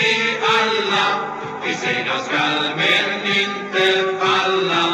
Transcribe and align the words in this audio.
vi 0.00 0.12
alla. 0.58 1.06
Vi 1.64 1.74
segrar 1.74 2.20
skall 2.26 2.76
men 2.76 3.08
inte 3.42 3.86
falla. 4.20 4.84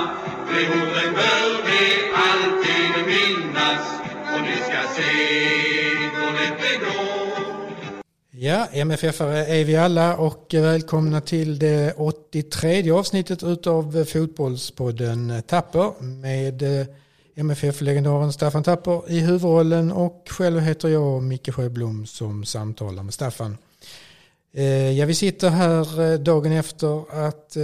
De 0.49 0.67
orden 0.67 1.15
bör 1.15 1.50
vi 1.67 1.83
alltid 2.26 3.07
minnas 3.07 3.84
och 4.34 4.42
ni 4.42 4.57
ska 4.57 4.81
se 4.97 5.13
hur 6.15 6.33
lätt 6.33 6.58
det 6.63 6.76
går. 6.84 8.02
Ja, 8.30 8.66
MFF-are 8.73 9.45
är 9.46 9.64
vi 9.64 9.77
alla 9.77 10.17
och 10.17 10.46
välkomna 10.53 11.21
till 11.21 11.59
det 11.59 11.95
83 11.96 12.91
avsnittet 12.91 13.43
utav 13.43 14.05
Fotbollspodden 14.05 15.43
Tapper 15.46 16.03
med 16.03 16.62
eh, 16.80 16.87
MFF-legendaren 17.35 18.32
Staffan 18.32 18.62
Tapper 18.62 19.11
i 19.11 19.21
huvudrollen 19.21 19.93
och 19.93 20.27
själv 20.30 20.61
heter 20.61 20.89
jag 20.89 21.23
Micke 21.23 21.55
Sjöblom 21.55 22.07
som 22.07 22.45
samtalar 22.45 23.03
med 23.03 23.14
Staffan. 23.14 23.57
Eh, 24.53 24.91
ja, 24.98 25.07
vi 25.07 25.14
sitter 25.14 25.50
här 25.50 26.13
eh, 26.13 26.18
dagen 26.18 26.53
efter 26.53 27.27
att 27.27 27.57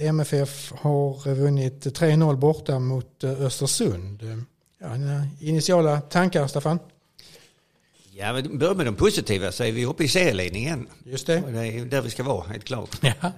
MFF 0.00 0.72
har 0.72 1.34
vunnit 1.34 1.86
3-0 1.86 2.36
borta 2.36 2.78
mot 2.78 3.24
Östersund. 3.24 4.22
Ja, 4.78 4.88
initiala 5.40 6.00
tankar, 6.00 6.46
Staffan? 6.46 6.78
Ja, 8.18 8.32
men 8.32 8.58
börja 8.58 8.74
med 8.74 8.86
de 8.86 8.94
positiva 8.94 9.52
så 9.52 9.64
är 9.64 9.72
vi 9.72 9.86
uppe 9.86 10.04
i 10.04 10.08
serieledningen. 10.08 10.88
Just 11.04 11.26
det. 11.26 11.42
Och 11.42 11.52
det 11.52 11.66
är 11.66 11.84
där 11.84 12.00
vi 12.00 12.10
ska 12.10 12.22
vara, 12.22 12.46
helt 12.48 12.64
klart. 12.64 12.98
Ja. 13.00 13.32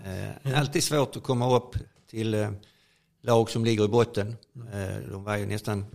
Eh, 0.45 0.59
alltid 0.59 0.85
svårt 0.85 1.17
att 1.17 1.23
komma 1.23 1.57
upp 1.57 1.77
till 2.11 2.35
eh, 2.35 2.51
lag 3.23 3.51
som 3.51 3.65
ligger 3.65 3.85
i 3.85 3.89
botten. 3.89 4.37
Eh, 4.73 5.11
de 5.11 5.25
var 5.25 5.37
ju 5.37 5.47
nästan 5.47 5.87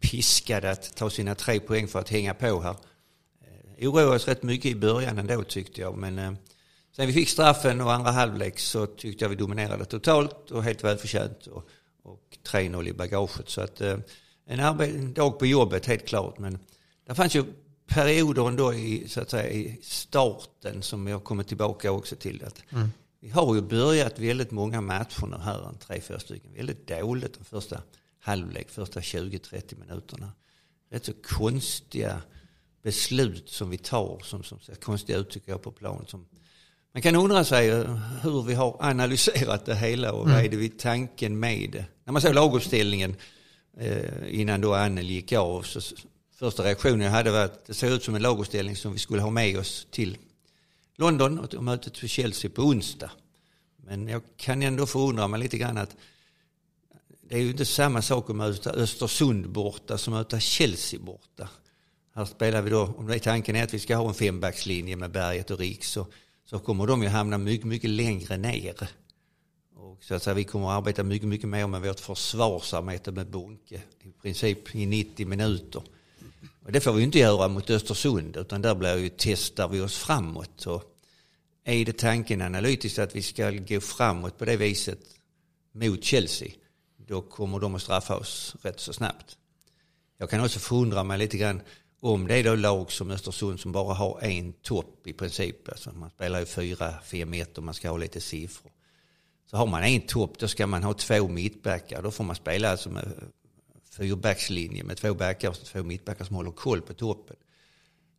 piskade 0.00 0.70
att 0.70 0.96
ta 0.96 1.10
sina 1.10 1.34
tre 1.34 1.60
poäng 1.60 1.88
för 1.88 1.98
att 1.98 2.08
hänga 2.08 2.34
på 2.34 2.60
här. 2.60 2.76
Eh, 3.78 3.88
oroade 3.88 4.16
oss 4.16 4.28
rätt 4.28 4.42
mycket 4.42 4.70
i 4.70 4.74
början 4.74 5.18
ändå 5.18 5.42
tyckte 5.42 5.80
jag. 5.80 5.96
Men 5.96 6.18
eh, 6.18 6.32
sen 6.96 7.06
vi 7.06 7.12
fick 7.12 7.28
straffen 7.28 7.80
och 7.80 7.92
andra 7.92 8.10
halvlek 8.10 8.58
så 8.58 8.86
tyckte 8.86 9.24
jag 9.24 9.28
vi 9.28 9.36
dominerade 9.36 9.84
totalt 9.84 10.50
och 10.50 10.62
helt 10.62 10.84
välförtjänt. 10.84 11.46
Och, 11.46 11.68
och 12.02 12.38
3-0 12.44 12.88
i 12.88 12.92
bagaget. 12.92 13.48
Så 13.48 13.60
att 13.60 13.80
eh, 13.80 13.98
en, 14.46 14.60
en 14.60 15.12
dag 15.12 15.38
på 15.38 15.46
jobbet 15.46 15.86
helt 15.86 16.06
klart. 16.06 16.38
Men 16.38 16.58
det 17.06 17.14
fanns 17.14 17.34
ju 17.34 17.44
perioder 17.86 18.48
ändå 18.48 18.74
i, 18.74 19.08
så 19.08 19.20
att 19.20 19.30
säga, 19.30 19.50
i 19.50 19.78
starten 19.82 20.82
som 20.82 21.06
jag 21.06 21.24
kommer 21.24 21.42
tillbaka 21.42 21.92
också 21.92 22.16
till. 22.16 22.44
Att 22.44 22.62
Vi 23.20 23.28
har 23.28 23.54
ju 23.54 23.60
börjat 23.60 24.18
väldigt 24.18 24.50
många 24.50 24.80
matcher 24.80 25.26
nu 25.26 25.36
här, 25.36 25.68
en 25.68 25.78
tre, 25.78 26.00
fyra 26.00 26.18
stycken, 26.18 26.54
väldigt 26.54 26.88
dåligt 26.88 27.38
de 27.38 27.44
första 27.44 27.82
halvlek, 28.20 28.70
första 28.70 29.00
20-30 29.00 29.78
minuterna. 29.78 30.32
Rätt 30.90 31.04
så 31.04 31.12
konstiga 31.22 32.22
beslut 32.82 33.48
som 33.48 33.70
vi 33.70 33.78
tar, 33.78 34.20
som, 34.24 34.42
som 34.42 34.60
ser 34.60 34.74
konstiga 34.74 35.18
ut 35.18 35.30
tycker 35.30 35.52
jag 35.52 35.62
på 35.62 35.72
plan. 35.72 36.04
Som, 36.08 36.26
man 36.92 37.02
kan 37.02 37.16
undra 37.16 37.44
sig 37.44 37.68
eh, 37.68 37.96
hur 38.22 38.42
vi 38.42 38.54
har 38.54 38.76
analyserat 38.80 39.66
det 39.66 39.74
hela 39.74 40.12
och 40.12 40.28
vad 40.28 40.44
är 40.44 40.48
det 40.48 40.56
vi 40.56 40.68
tanken 40.68 41.40
med 41.40 41.70
det. 41.70 41.84
När 42.04 42.12
man 42.12 42.22
såg 42.22 42.34
laguppställningen 42.34 43.16
eh, 43.78 44.40
innan 44.40 44.60
då 44.60 44.74
Annel 44.74 45.10
gick 45.10 45.32
av 45.32 45.62
så 45.62 45.80
första 46.38 46.64
reaktionen 46.64 47.00
jag 47.00 47.10
hade 47.10 47.30
var 47.30 47.44
att 47.44 47.66
det 47.66 47.74
såg 47.74 47.90
ut 47.90 48.04
som 48.04 48.14
en 48.14 48.22
laguppställning 48.22 48.76
som 48.76 48.92
vi 48.92 48.98
skulle 48.98 49.22
ha 49.22 49.30
med 49.30 49.58
oss 49.58 49.86
till 49.90 50.18
London 50.96 51.38
och 51.38 51.64
mötet 51.64 51.98
för 51.98 52.06
Chelsea 52.06 52.50
på 52.50 52.62
onsdag. 52.62 53.10
Men 53.76 54.08
jag 54.08 54.22
kan 54.36 54.62
ändå 54.62 54.86
förundra 54.86 55.28
mig 55.28 55.40
lite 55.40 55.58
grann 55.58 55.78
att 55.78 55.96
det 57.28 57.34
är 57.34 57.40
ju 57.40 57.50
inte 57.50 57.64
samma 57.64 58.02
sak 58.02 58.30
att 58.30 58.36
möta 58.36 58.70
Östersund 58.70 59.48
borta 59.48 59.98
som 59.98 60.14
att 60.14 60.18
möta 60.18 60.40
Chelsea 60.40 61.00
borta. 61.00 61.48
Här 62.14 62.24
spelar 62.24 62.62
vi 62.62 62.70
då, 62.70 62.94
om 62.96 63.06
det 63.06 63.14
är 63.14 63.18
tanken 63.18 63.56
är 63.56 63.64
att 63.64 63.74
vi 63.74 63.78
ska 63.78 63.96
ha 63.96 64.08
en 64.08 64.14
fembackslinje 64.14 64.96
med 64.96 65.10
Berget 65.10 65.50
och 65.50 65.58
Riks 65.58 65.90
så, 65.90 66.06
så 66.52 66.58
kommer 66.58 66.86
de 66.86 67.02
ju 67.02 67.08
hamna 67.08 67.38
mycket, 67.38 67.66
mycket 67.66 67.90
längre 67.90 68.36
ner. 68.36 68.88
Och 69.76 70.04
så 70.04 70.14
att 70.14 70.22
säga, 70.22 70.34
vi 70.34 70.44
kommer 70.44 70.70
att 70.70 70.78
arbeta 70.78 71.02
mycket, 71.02 71.28
mycket 71.28 71.48
mer 71.48 71.66
med 71.66 71.82
vårt 71.82 72.00
försvarsarbete 72.00 73.12
med 73.12 73.30
Bunke. 73.30 73.82
I 74.02 74.10
princip 74.22 74.74
i 74.74 74.86
90 74.86 75.26
minuter. 75.26 75.82
Och 76.64 76.72
det 76.72 76.80
får 76.80 76.92
vi 76.92 77.02
inte 77.02 77.18
göra 77.18 77.48
mot 77.48 77.70
Östersund 77.70 78.36
utan 78.36 78.62
där 78.62 78.74
blir 78.74 78.96
ju, 78.96 79.10
testar 79.16 79.68
vi 79.68 79.80
oss 79.80 79.96
framåt. 79.96 80.66
Och 80.66 80.84
är 81.64 81.84
det 81.84 81.98
tanken 81.98 82.42
analytiskt 82.42 82.98
att 82.98 83.16
vi 83.16 83.22
ska 83.22 83.50
gå 83.50 83.80
framåt 83.80 84.38
på 84.38 84.44
det 84.44 84.56
viset 84.56 85.00
mot 85.72 86.04
Chelsea 86.04 86.48
då 86.96 87.22
kommer 87.22 87.58
de 87.58 87.74
att 87.74 87.82
straffa 87.82 88.16
oss 88.16 88.56
rätt 88.62 88.80
så 88.80 88.92
snabbt. 88.92 89.36
Jag 90.18 90.30
kan 90.30 90.44
också 90.44 90.58
förundra 90.58 91.04
mig 91.04 91.18
lite 91.18 91.36
grann 91.36 91.60
om 92.02 92.26
det 92.26 92.34
är 92.34 92.44
då 92.44 92.54
lag 92.54 92.92
som 92.92 93.10
Östersund 93.10 93.60
som 93.60 93.72
bara 93.72 93.94
har 93.94 94.20
en 94.22 94.52
topp 94.52 95.06
i 95.06 95.12
princip. 95.12 95.68
Alltså 95.68 95.92
man 95.92 96.10
spelar 96.10 96.38
ju 96.38 96.44
4-5-1 96.44 97.56
och 97.56 97.62
man 97.62 97.74
ska 97.74 97.90
ha 97.90 97.96
lite 97.96 98.20
siffror. 98.20 98.72
Så 99.46 99.56
har 99.56 99.66
man 99.66 99.82
en 99.82 100.00
topp 100.00 100.38
då 100.38 100.48
ska 100.48 100.66
man 100.66 100.82
ha 100.82 100.94
två 100.94 101.28
mittbackar. 101.28 102.02
Då 102.02 102.10
får 102.10 102.24
man 102.24 102.36
spela 102.36 102.70
alltså 102.70 102.90
med 102.90 103.08
fyrbackslinje 103.90 104.84
med 104.84 104.96
två 104.96 105.14
backar 105.14 105.48
och 105.48 105.64
två 105.64 105.82
mittbackar 105.82 106.24
som 106.24 106.36
håller 106.36 106.50
koll 106.50 106.82
på 106.82 106.94
toppen. 106.94 107.36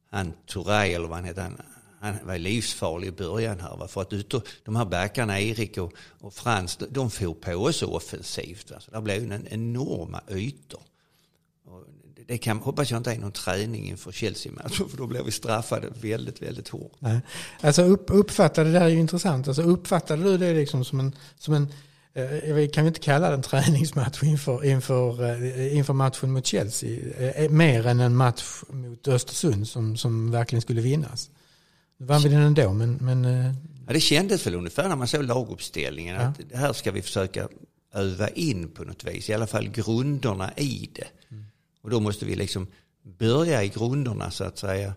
Han 0.10 0.34
Turay, 0.48 0.94
eller 0.94 1.08
vad 1.08 1.18
han 1.18 1.26
heter, 1.26 1.42
han, 1.42 1.62
han 2.00 2.28
var 2.28 2.38
livsfarlig 2.38 3.08
i 3.08 3.12
början 3.12 3.60
här. 3.60 3.78
Va? 3.78 3.88
För 3.88 4.02
att 4.02 4.14
ute, 4.14 4.42
de 4.64 4.76
här 4.76 4.86
backarna, 4.86 5.40
Erik 5.40 5.78
och, 5.78 5.94
och 5.98 6.34
Frans, 6.34 6.78
de, 6.78 6.86
de 6.86 7.12
får 7.12 7.34
på 7.34 7.54
oss 7.54 7.84
offensivt. 7.84 8.72
Va? 8.72 8.80
Så 8.80 8.92
det 8.92 9.02
blev 9.02 9.32
en 9.32 9.48
enorma 9.48 10.22
ytor. 10.30 10.82
Och 11.66 11.86
det 12.28 12.38
kan, 12.38 12.58
hoppas 12.58 12.92
jag 12.92 12.98
inte 13.00 13.12
är 13.12 13.18
någon 13.18 13.32
träning 13.32 13.90
inför 13.90 14.12
Chelsea-matchen 14.12 14.90
för 14.90 14.98
då 14.98 15.08
blir 15.08 15.24
vi 15.24 15.32
straffade 15.32 15.88
väldigt, 16.02 16.42
väldigt 16.42 16.70
hårt. 16.70 16.92
Nej. 17.00 17.20
Alltså 17.62 17.82
upp, 17.82 18.06
uppfattade, 18.12 18.72
det 18.72 18.80
här 18.80 18.86
är 18.86 18.90
ju 18.90 19.00
intressant, 19.00 19.48
alltså 19.48 19.62
uppfattade 19.62 20.24
du 20.24 20.38
det 20.38 20.54
liksom 20.54 20.86
som 20.86 21.00
en, 21.00 21.16
som 21.40 21.54
en 21.54 21.68
eh, 22.14 22.54
vi 22.54 22.68
kan 22.74 22.84
ju 22.84 22.88
inte 22.88 23.00
kalla 23.00 23.30
det 23.30 23.36
en 23.36 23.42
träningsmatch 23.42 24.24
inför, 24.24 24.66
inför, 24.66 25.24
eh, 25.30 25.78
inför 25.78 25.94
matchen 25.94 26.32
mot 26.32 26.46
Chelsea. 26.46 27.00
eh, 27.36 27.50
Mer 27.50 27.88
än 27.88 28.00
en 28.00 28.16
match 28.16 28.44
mot 28.70 29.08
Östersund 29.08 29.68
som, 29.68 29.98
som 29.98 30.32
verkligen 30.32 30.62
skulle 30.62 30.82
vinnas. 30.82 31.30
Nu 31.98 32.06
vann 32.06 32.22
vi 32.22 32.30
den 32.30 32.42
ändå, 32.42 32.74
men, 32.74 32.94
men 33.02 33.24
Ja, 33.88 33.94
det 33.94 34.00
kändes 34.00 34.48
väl 34.48 34.56
ungefär 34.56 34.90
när 34.90 34.96
man 34.96 35.08
såg 35.08 35.24
laguppställningen 35.24 36.16
Ja. 36.16 36.22
att 36.22 36.40
det 36.50 36.58
här 36.58 36.74
ska 36.74 36.92
vi 36.92 37.02
försöka 37.02 37.48
öva 37.94 38.28
in 38.30 38.68
på 38.68 38.84
något 38.84 39.04
vis. 39.04 39.30
I 39.30 39.34
alla 39.34 39.48
fall 39.48 39.70
grunderna 39.70 40.54
i 40.58 40.90
det. 40.94 41.08
Och 41.84 41.90
då 41.90 42.00
måste 42.00 42.26
vi 42.26 42.36
liksom 42.36 42.68
börja 43.04 43.64
i 43.64 43.70
grunderna 43.70 44.32
så 44.32 44.44
att 44.44 44.58
säga. 44.58 44.94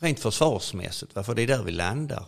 Rent 0.00 0.20
försvarsmässigt, 0.20 1.14
va? 1.14 1.22
för 1.22 1.34
det 1.34 1.42
är 1.42 1.46
där 1.46 1.62
vi 1.62 1.72
landar. 1.72 2.24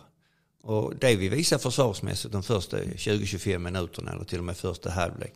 Och 0.63 0.95
det 0.95 1.15
vi 1.15 1.29
visar 1.29 1.57
försvarsmässigt 1.57 2.31
de 2.31 2.43
första 2.43 2.77
20-25 2.77 3.57
minuterna 3.57 4.11
eller 4.11 4.23
till 4.23 4.37
och 4.37 4.43
med 4.43 4.57
första 4.57 4.91
halvlek. 4.91 5.33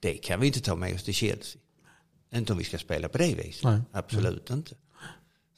Det 0.00 0.14
kan 0.14 0.40
vi 0.40 0.46
inte 0.46 0.60
ta 0.60 0.74
med 0.76 0.94
oss 0.94 1.04
till 1.04 1.14
Chelsea. 1.14 1.60
Inte 2.34 2.52
om 2.52 2.58
vi 2.58 2.64
ska 2.64 2.78
spela 2.78 3.08
på 3.08 3.18
det 3.18 3.34
viset. 3.34 3.64
Nej. 3.64 3.80
Absolut 3.92 4.50
inte. 4.50 4.74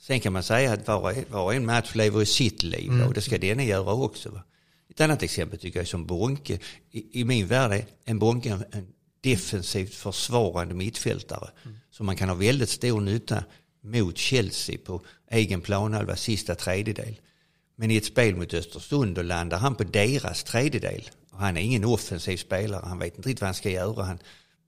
Sen 0.01 0.21
kan 0.21 0.33
man 0.33 0.43
säga 0.43 0.73
att 0.73 0.87
var 0.87 1.25
var 1.31 1.45
och 1.45 1.55
en 1.55 1.67
match 1.67 1.95
lever 1.95 2.23
i 2.23 2.27
sitt 2.27 2.63
liv 2.63 2.91
Mm. 2.91 3.07
och 3.07 3.15
det 3.15 3.21
ska 3.21 3.39
denna 3.39 3.65
göra 3.65 3.93
också. 3.93 4.31
Va? 4.31 4.43
Ett 4.91 5.01
annat 5.01 5.23
exempel 5.23 5.59
tycker 5.59 5.79
jag 5.79 5.83
är 5.85 5.87
som 5.87 6.07
Bonke. 6.07 6.59
I, 6.91 7.21
i 7.21 7.25
min 7.25 7.47
värld 7.47 7.73
är 7.73 7.85
en 8.05 8.19
Bonke 8.19 8.59
en 8.71 8.87
defensivt 9.21 9.95
försvarande 9.95 10.75
mittfältare 10.75 11.51
som 11.91 12.07
man 12.07 12.17
kan 12.17 12.29
ha 12.29 12.37
väldigt 12.37 12.69
stor 12.69 13.01
nytta 13.01 13.45
mot 13.83 14.19
Chelsea 14.19 14.79
på 14.85 15.03
egen 15.31 15.61
planhalva 15.61 16.17
sista 16.17 16.55
tredjedel. 16.55 17.21
Men 17.77 17.91
i 17.91 17.97
ett 17.97 18.05
spel 18.05 18.37
mot 18.37 18.55
Östersund 18.55 19.15
då 19.15 19.23
landar 19.23 19.59
han 19.59 19.75
på 19.75 19.85
deras 19.85 20.45
tredjedel. 20.45 21.11
Och 21.31 21.39
han 21.39 21.57
är 21.57 21.61
ingen 21.61 21.85
offensiv 21.85 22.37
spelare, 22.37 22.83
han 22.87 22.99
vet 22.99 23.17
inte 23.17 23.29
riktigt 23.29 23.41
vad 23.41 23.49
han 23.49 23.55
ska 23.55 23.71
göra. 23.71 24.05
Han 24.05 24.19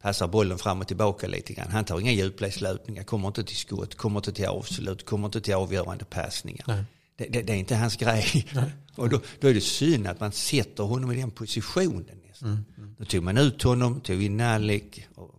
passar 0.03 0.29
bollen 0.29 0.59
fram 0.59 0.81
och 0.81 0.89
tillbaka 0.89 1.27
lite 1.27 1.53
grann. 1.53 1.71
Han 1.71 1.85
tar 1.85 2.01
inga 2.01 2.13
djupledslöpningar, 2.13 3.03
kommer 3.03 3.29
inte 3.29 3.45
till 3.45 3.57
skott, 3.57 3.95
kommer 3.95 4.21
inte 4.21 4.33
till 4.33 4.47
avslut, 4.47 5.07
kommer 5.07 5.27
inte 5.27 5.41
till 5.41 5.55
avgörande 5.55 6.05
passningar. 6.05 6.85
Det, 7.17 7.25
det, 7.25 7.43
det 7.43 7.53
är 7.53 7.57
inte 7.57 7.77
hans 7.77 7.97
grej. 7.97 8.47
Och 8.95 9.09
då, 9.09 9.21
då 9.41 9.49
är 9.49 9.55
det 9.55 9.61
synd 9.61 10.07
att 10.07 10.21
man 10.21 10.33
sätter 10.33 10.83
honom 10.85 11.13
i 11.13 11.17
den 11.17 11.31
positionen. 11.31 12.22
Nästan. 12.43 12.97
Då 12.99 13.05
tog 13.05 13.23
man 13.23 13.39
ut 13.39 13.63
honom, 13.63 14.01
tog 14.01 14.23
in 14.23 14.37
Nalik 14.37 15.07
och 15.15 15.35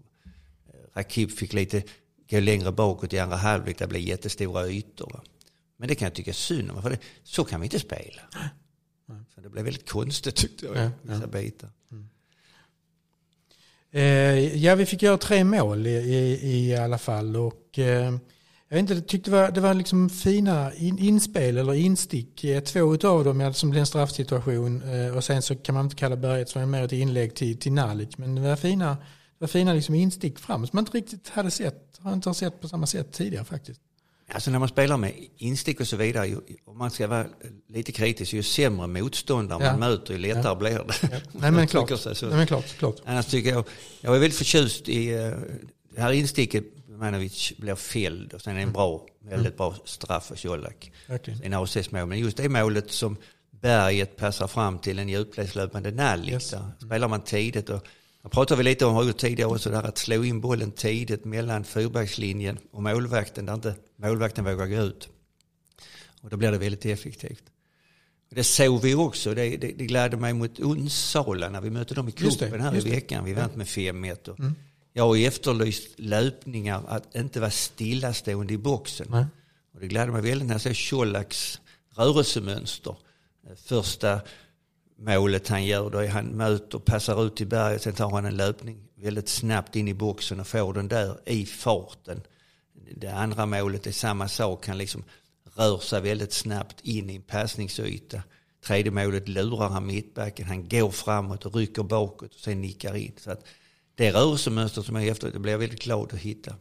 eh, 0.68 0.98
Rakip 0.98 1.38
fick 1.38 1.54
lite 1.54 1.84
gå 2.30 2.40
längre 2.40 2.72
bakåt 2.72 3.14
i 3.14 3.20
andra 3.20 3.38
halvlek. 3.38 3.78
Det 3.80 3.88
blev 3.88 4.02
jättestora 4.02 4.68
ytor. 4.68 5.10
Va? 5.14 5.24
Men 5.78 5.88
det 5.88 5.96
kan 5.96 6.06
jag 6.06 6.14
tycka 6.14 6.34
synd 6.34 6.72
om. 6.72 6.82
För 6.82 6.90
det, 6.90 6.98
så 7.24 7.44
kan 7.44 7.62
vi 7.62 7.66
inte 7.66 7.80
spela. 7.80 8.22
Så 9.36 9.42
det 9.42 9.50
blev 9.50 9.66
väldigt 9.66 9.90
konstigt 9.90 10.36
tyckte 10.36 10.66
jag. 10.66 10.78
Ja, 10.78 10.92
Vissa 11.02 11.28
bitar. 11.28 11.70
Eh, 13.92 14.56
ja, 14.58 14.76
vi 14.76 14.86
fick 14.86 15.02
göra 15.02 15.18
tre 15.18 15.44
mål 15.44 15.88
i, 15.88 15.90
i, 15.90 16.70
i 16.70 16.76
alla 16.76 16.98
fall. 16.98 17.36
Och, 17.36 17.80
eh, 17.80 18.16
jag 18.74 18.80
inte, 18.80 19.02
tyckte 19.02 19.32
det 19.32 19.38
var, 19.38 19.52
det 19.52 19.62
var 19.62 19.74
liksom 19.74 20.10
fina 20.10 20.74
in, 20.74 21.00
inspel 21.00 21.58
eller 21.58 21.74
instick. 21.74 22.46
Två 22.66 22.92
av 23.08 23.24
dem 23.24 23.54
som 23.54 23.70
blev 23.70 23.80
en 23.80 23.86
straffsituation. 23.86 24.82
Eh, 24.82 25.16
och 25.18 25.24
sen 25.24 25.42
så 25.42 25.56
kan 25.56 25.76
man 25.76 25.86
inte 25.86 25.96
kalla 25.96 26.16
Berget 26.16 26.50
som 26.50 26.62
är 26.62 26.66
mer 26.66 26.84
ett 26.84 26.92
inlägg 26.92 27.36
till, 27.36 27.58
till 27.60 27.72
Nalic. 27.72 28.18
Men 28.18 28.36
det 28.36 28.42
var 28.42 28.56
fina, 28.56 28.90
det 28.90 28.98
var 29.40 29.48
fina 29.48 29.74
liksom 29.74 29.96
instick 29.96 30.40
fram 30.40 30.68
som 30.68 30.76
man 30.78 30.82
inte 30.82 30.98
riktigt 30.98 31.30
hade 31.30 31.52
sett. 31.52 32.00
Har 32.00 32.14
inte 32.14 32.34
sett 32.34 32.62
på 32.62 32.68
samma 32.68 32.88
sätt 32.88 33.12
tidigare 33.12 33.46
faktiskt. 33.46 33.80
Alltså 34.34 34.52
när 34.52 34.60
man 34.60 34.68
spelar 34.70 34.98
med 34.98 35.14
instick 35.38 35.80
och 35.80 35.88
så 35.88 35.96
vidare, 35.98 36.28
ju- 36.28 36.42
om 36.66 36.78
man 36.78 36.92
ska 36.92 37.08
vara 37.08 37.26
lite 37.70 37.92
kritisk, 37.92 38.34
ju 38.34 38.44
sämre 38.44 38.88
motståndare 38.88 39.64
Ja. 39.64 39.72
man 39.72 39.80
möter, 39.80 40.14
ju 40.14 40.20
lättare 40.20 40.44
Ja. 40.44 40.56
blir 40.56 40.70
det. 40.72 40.84
Ja. 41.02 41.08
Nej 41.32 41.52
men 41.52 41.68
klart. 41.74 41.90
Nej 42.06 42.16
men 42.32 42.48
klart, 42.48 42.66
klart. 42.78 42.96
Annars 43.06 43.26
tycker 43.26 43.50
jag, 43.50 43.66
jag 44.02 44.16
är 44.16 44.20
väldigt 44.20 44.38
förtjust 44.38 44.90
i 44.90 45.10
eh, 45.14 45.32
det 45.96 46.02
här 46.02 46.12
insticket, 46.12 46.64
Manovic 46.98 47.54
blir 47.58 47.76
fälld 47.76 48.34
och 48.34 48.42
sen 48.42 48.54
är 48.54 48.58
det 48.58 48.64
en 48.64 48.74
bra, 48.74 49.06
väldigt 49.20 49.58
bra 49.58 49.76
straff 49.86 50.26
för 50.26 50.36
Colak. 50.36 50.92
Verkligen. 51.08 51.44
En 51.44 51.54
ACS-mål, 51.54 52.06
men 52.06 52.20
just 52.20 52.38
det 52.38 52.50
målet 52.50 52.92
som 52.92 53.18
Berget 53.62 54.18
passar 54.18 54.48
fram 54.48 54.80
till 54.80 55.00
en 55.00 55.10
djupledslöpande 55.10 55.92
Nallik. 55.92 56.34
Yes. 56.34 56.50
Där 56.50 56.72
spelar 56.86 57.08
man 57.08 57.22
tidigt 57.22 57.70
och 57.70 57.88
jag 58.22 58.32
pratade 58.32 58.58
vi 58.58 58.64
lite 58.64 58.86
om 58.86 58.96
har 58.96 59.04
gjort 59.04 59.18
tidigare 59.18 59.50
också, 59.50 59.70
där 59.70 59.84
att 59.84 59.98
slå 59.98 60.24
in 60.24 60.42
bollen 60.42 60.72
tidigt 60.72 61.26
mellan 61.26 61.64
fyrbackslinjen 61.64 62.58
och 62.72 62.84
målvakten 62.84 63.46
där 63.46 63.54
inte 63.54 63.76
målvakten 63.96 64.46
vågar 64.46 64.68
gå 64.68 64.76
ut. 64.76 65.10
Och 66.22 66.30
då 66.30 66.38
blir 66.38 66.52
det 66.52 66.58
väldigt 66.58 66.86
effektivt. 66.86 67.44
Det 68.30 68.44
såg 68.44 68.82
vi 68.82 68.96
också, 68.96 69.34
det, 69.34 69.58
det, 69.58 69.72
det 69.78 69.86
glädde 69.86 70.18
mig 70.18 70.34
mot 70.34 70.60
Onsala 70.60 71.50
när 71.50 71.62
vi 71.62 71.70
mötte 71.70 71.94
dem 71.94 72.10
i 72.10 72.12
cupen 72.12 72.62
här 72.62 72.76
i 72.76 72.80
veckan. 72.80 73.26
Vi 73.26 73.34
vann 73.34 73.50
med 73.56 73.68
5-1. 73.68 74.30
och 74.30 74.40
Mm. 74.40 74.56
Jag 74.94 75.08
har 75.08 75.18
efterlyst 75.18 76.00
löpningar, 76.00 76.84
att 76.88 77.16
inte 77.16 77.40
vara 77.40 77.52
stillastående 77.52 78.54
i 78.54 78.58
boxen. 78.58 79.08
Nej. 79.10 79.26
Och 79.74 79.80
det 79.80 79.88
gläder 79.88 80.12
mig 80.12 80.22
väldigt 80.22 80.48
när 80.48 80.54
jag 80.54 80.62
ser 80.62 80.90
Colaks 80.90 81.60
rörelsemönster. 81.96 82.96
Första 83.56 84.22
målet 84.98 85.48
han 85.48 85.66
gör, 85.66 85.90
då 85.90 85.98
är 85.98 86.08
han 86.08 86.26
möter, 86.26 86.80
passar 86.80 87.26
ut 87.26 87.36
till 87.36 87.48
berget, 87.48 87.82
sen 87.82 87.94
tar 87.94 88.12
han 88.12 88.26
en 88.26 88.38
löpning 88.38 88.88
väldigt 88.96 89.30
snabbt 89.30 89.76
in 89.76 89.88
i 89.88 89.94
boxen 89.94 90.40
och 90.40 90.48
får 90.48 90.74
den 90.74 90.88
där 90.88 91.18
i 91.26 91.46
farten. 91.46 92.22
Det 92.96 93.08
andra 93.08 93.46
målet 93.46 93.88
är 93.88 93.92
samma 93.92 94.28
sak, 94.28 94.68
han 94.68 94.78
liksom 94.78 95.04
rör 95.56 95.78
sig 95.78 96.02
väldigt 96.02 96.34
snabbt 96.34 96.82
in 96.82 97.10
i 97.10 97.16
en 97.16 97.22
passningsyta. 97.22 98.24
Tredje 98.66 98.92
målet 98.92 99.28
lurar 99.28 99.70
han 99.70 99.86
mittbacken, 99.86 100.48
han 100.48 100.70
går 100.70 100.92
framåt 100.92 101.46
och 101.46 101.56
rycker 101.56 101.84
bakåt 101.84 102.34
och 102.34 102.40
sen 102.40 102.62
nickar 102.62 102.96
in. 102.96 103.14
Så 103.18 103.32
att 103.32 103.46
det 103.96 104.12
rörelsemönstret 104.12 104.86
som 104.86 104.96
är 104.96 105.12
efter, 105.12 105.32
det 105.32 105.40
blir 105.40 105.52
jag 105.52 105.60
väldigt 105.60 105.84
glad 105.84 106.14
att 106.14 106.20
hitta. 106.20 106.56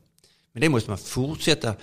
Men 0.53 0.61
det 0.61 0.69
måste 0.69 0.91
man 0.91 0.99
fortsätta, 0.99 1.75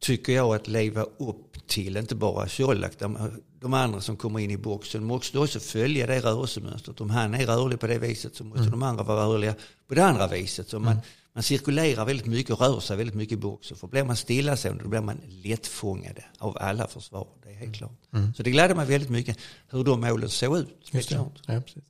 tycker 0.00 0.32
jag, 0.32 0.54
att 0.54 0.68
leva 0.68 1.02
upp 1.02 1.66
till. 1.66 1.96
Inte 1.96 2.14
bara 2.14 2.48
Colak, 2.48 2.98
de, 2.98 3.30
de 3.60 3.74
andra 3.74 4.00
som 4.00 4.16
kommer 4.16 4.40
in 4.40 4.50
i 4.50 4.56
boxen 4.56 5.04
måste 5.04 5.38
också 5.38 5.60
följa 5.60 6.06
det 6.06 6.20
rörelsemönstret. 6.20 7.00
Om 7.00 7.10
han 7.10 7.34
är 7.34 7.46
rörlig 7.46 7.80
på 7.80 7.86
det 7.86 7.98
viset 7.98 8.36
så 8.36 8.44
måste 8.44 8.70
de 8.70 8.82
andra 8.82 9.04
vara 9.04 9.26
rörliga 9.26 9.54
på 9.88 9.94
det 9.94 10.04
andra 10.04 10.26
viset. 10.28 10.68
Så 10.68 10.78
man, 10.78 10.96
man 11.32 11.42
cirkulerar 11.42 12.04
väldigt 12.04 12.26
mycket 12.26 12.52
och 12.52 12.60
rör 12.60 12.80
sig 12.80 12.96
väldigt 12.96 13.16
mycket 13.16 13.32
i 13.32 13.40
boxen. 13.40 13.76
För 13.76 13.86
blir 13.88 14.04
man 14.04 14.16
stillastående 14.16 14.82
då 14.82 14.88
blir 14.88 15.00
man 15.00 15.20
lättfångade 15.28 16.24
av 16.38 16.56
alla 16.60 16.86
försvar. 16.88 17.28
Det 17.42 17.50
är 17.50 17.54
helt 17.54 17.76
klart. 17.76 18.00
Så 18.36 18.42
det 18.42 18.50
gläder 18.50 18.74
mig 18.74 18.86
väldigt 18.86 19.10
mycket 19.10 19.38
hur 19.68 19.84
de 19.84 20.00
målen 20.00 20.28
såg 20.28 20.58
ut. 20.58 20.68
Just 20.90 21.08
det. 21.08 21.14
Ja, 21.46 21.60
precis. 21.60 21.82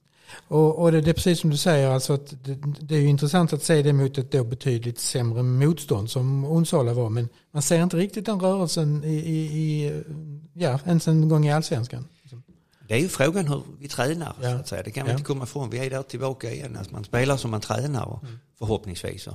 Och, 0.48 0.78
och 0.78 0.92
det, 0.92 1.00
det 1.00 1.10
är 1.10 1.14
precis 1.14 1.40
som 1.40 1.50
du 1.50 1.56
säger, 1.56 1.90
alltså 1.90 2.12
att 2.12 2.44
det, 2.44 2.58
det 2.80 2.94
är 2.94 3.00
ju 3.00 3.08
intressant 3.08 3.52
att 3.52 3.62
se 3.62 3.82
det 3.82 3.92
mot 3.92 4.18
ett 4.18 4.32
då 4.32 4.44
betydligt 4.44 4.98
sämre 4.98 5.42
motstånd 5.42 6.10
som 6.10 6.44
Onsala 6.44 6.94
var. 6.94 7.10
Men 7.10 7.28
man 7.52 7.62
ser 7.62 7.82
inte 7.82 7.96
riktigt 7.96 8.26
den 8.26 8.40
rörelsen 8.40 9.04
i, 9.04 9.08
i, 9.14 9.46
i 9.86 10.02
ja, 10.54 10.78
ens 10.86 11.08
en 11.08 11.28
gång 11.28 11.46
i 11.46 11.52
allsvenskan. 11.52 12.06
Det 12.88 12.94
är 12.94 12.98
ju 12.98 13.08
frågan 13.08 13.48
hur 13.48 13.62
vi 13.80 13.88
tränar. 13.88 14.34
Ja. 14.42 14.50
Så 14.50 14.56
att 14.56 14.68
säga. 14.68 14.82
Det 14.82 14.90
kan 14.90 15.04
vi 15.06 15.10
Ja. 15.10 15.16
inte 15.18 15.26
komma 15.26 15.44
ifrån. 15.44 15.70
Vi 15.70 15.78
är 15.78 15.90
där 15.90 16.02
tillbaka 16.02 16.52
igen. 16.52 16.76
Alltså 16.76 16.92
man 16.92 17.04
spelar 17.04 17.36
som 17.36 17.50
man 17.50 17.60
tränar 17.60 18.04
och 18.04 18.22
Mm. 18.22 18.38
förhoppningsvis. 18.58 19.26
Och 19.26 19.34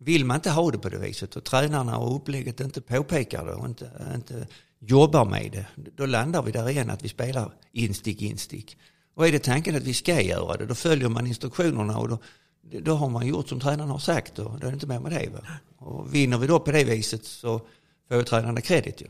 Vill 0.00 0.24
man 0.24 0.34
inte 0.34 0.50
ha 0.50 0.70
det 0.70 0.78
på 0.78 0.88
det 0.88 0.98
viset 0.98 1.36
och 1.36 1.44
tränarna 1.44 1.98
och 1.98 2.16
upplägget 2.16 2.60
inte 2.60 2.80
påpekar 2.80 3.46
det 3.46 3.52
och 3.52 3.66
inte, 3.66 3.90
inte 4.14 4.46
jobbar 4.80 5.24
med 5.24 5.52
det. 5.52 5.66
Då 5.96 6.06
landar 6.06 6.42
vi 6.42 6.52
där 6.52 6.68
igen 6.68 6.90
att 6.90 7.04
vi 7.04 7.08
spelar 7.08 7.52
instick, 7.72 8.22
instick. 8.22 8.76
Och 9.18 9.28
är 9.28 9.32
det 9.32 9.38
tanken 9.38 9.76
att 9.76 9.82
vi 9.82 9.94
ska 9.94 10.20
göra 10.20 10.56
det, 10.56 10.66
då 10.66 10.74
följer 10.74 11.08
man 11.08 11.26
instruktionerna 11.26 11.98
och 11.98 12.08
då, 12.08 12.18
då 12.62 12.94
har 12.94 13.08
man 13.08 13.26
gjort 13.26 13.48
som 13.48 13.60
tränaren 13.60 13.90
har 13.90 13.98
sagt 13.98 14.38
och 14.38 14.60
då 14.60 14.66
är 14.66 14.70
det 14.70 14.74
inte 14.74 14.86
mer 14.86 15.00
med 15.00 15.12
det. 15.12 15.28
Va? 15.30 15.40
Och 15.78 16.14
vinner 16.14 16.38
vi 16.38 16.46
då 16.46 16.60
på 16.60 16.70
det 16.70 16.84
viset 16.84 17.24
så 17.24 17.60
får 18.08 18.16
ju 18.16 18.22
tränarna 18.22 18.60
kredit 18.60 19.00
ju. 19.00 19.06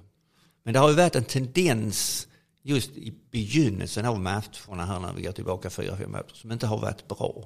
Men 0.64 0.75
det 0.75 0.81
har 0.81 0.88
ju 0.88 0.94
varit 0.94 1.16
en 1.16 1.25
tendens 1.25 2.28
just 2.62 2.90
i 2.90 3.14
begynnelsen 3.31 4.06
av 4.06 4.20
matcherna 4.20 4.87
här 4.87 5.00
när 5.00 5.12
vi 5.12 5.22
går 5.22 5.32
tillbaka 5.32 5.70
fyra, 5.70 5.96
fem 5.96 6.12
matcher 6.12 6.34
som 6.34 6.52
inte 6.52 6.66
har 6.66 6.78
varit 6.78 7.08
bra. 7.08 7.44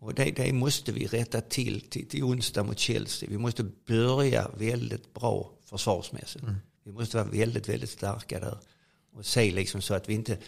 Och 0.00 0.14
det, 0.14 0.30
det 0.30 0.52
måste 0.52 0.92
vi 0.92 1.06
rätta 1.06 1.40
till, 1.40 1.80
till 1.80 2.08
till 2.08 2.22
onsdag 2.22 2.62
mot 2.62 2.78
Chelsea. 2.78 3.28
Vi 3.30 3.38
måste 3.38 3.64
börja 3.86 4.50
väldigt 4.58 5.14
bra 5.14 5.50
försvarsmässigt. 5.64 6.44
Vi 6.84 6.92
måste 6.92 7.16
vara 7.16 7.28
väldigt, 7.28 7.68
väldigt 7.68 7.90
starka 7.90 8.40
där. 8.40 8.58
Och 9.16 9.26
se 9.26 9.50
liksom 9.52 9.82
så 9.82 9.94
att 9.94 10.08
vi 10.08 10.14
inte 10.14 10.38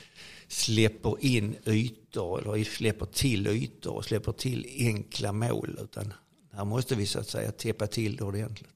släpper 0.49 1.17
in 1.25 1.57
ytor 1.67 2.41
eller 2.55 2.65
släpper 2.65 3.07
till 3.07 3.47
ytor 3.47 3.93
och 3.95 4.05
släpper 4.05 4.33
till 4.33 4.67
enkla 4.79 5.33
mål. 5.33 5.79
Utan 5.83 6.13
här 6.53 6.65
måste 6.65 6.95
vi 6.95 7.07
så 7.07 7.19
att 7.19 7.29
säga 7.29 7.53
täppa 7.53 7.87
till 7.87 8.17
det 8.17 8.25
ordentligt. 8.25 8.69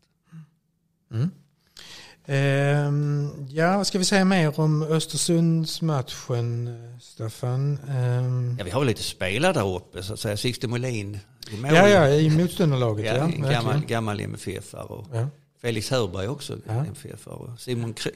Ehm, 2.28 3.46
ja, 3.50 3.76
vad 3.76 3.86
ska 3.86 3.98
vi 3.98 4.04
säga 4.04 4.24
mer 4.24 4.60
om 4.60 4.82
Östersundsmatchen, 4.82 6.66
eh, 6.66 6.98
Staffan? 7.00 7.78
Ehm, 7.88 8.56
Ja, 8.58 8.64
vi 8.64 8.70
har 8.70 8.80
väl 8.80 8.86
lite 8.88 9.02
spelare 9.02 9.52
där 9.52 9.76
uppe 9.76 10.02
så 10.02 10.12
att 10.12 10.20
säga. 10.20 10.36
Sixten 10.36 10.70
Molin 10.70 11.18
i 11.52 11.56
mål. 11.56 11.74
ja, 11.74 11.88
ja, 11.88 12.08
i 12.08 12.30
motståndarlaget. 12.30 13.06
Ja, 13.06 13.14
Ja, 13.16 13.24
en 13.24 13.42
gammal, 13.42 13.80
gammal 13.86 14.20
MFF-are. 14.20 15.06
Ja. 15.12 15.28
Felix 15.60 15.90
Hörberg 15.90 16.28
också 16.28 16.58
Ja. 16.66 16.72
MFF-are. 16.72 17.56
Simon 17.56 17.94
Kr- 17.94 18.10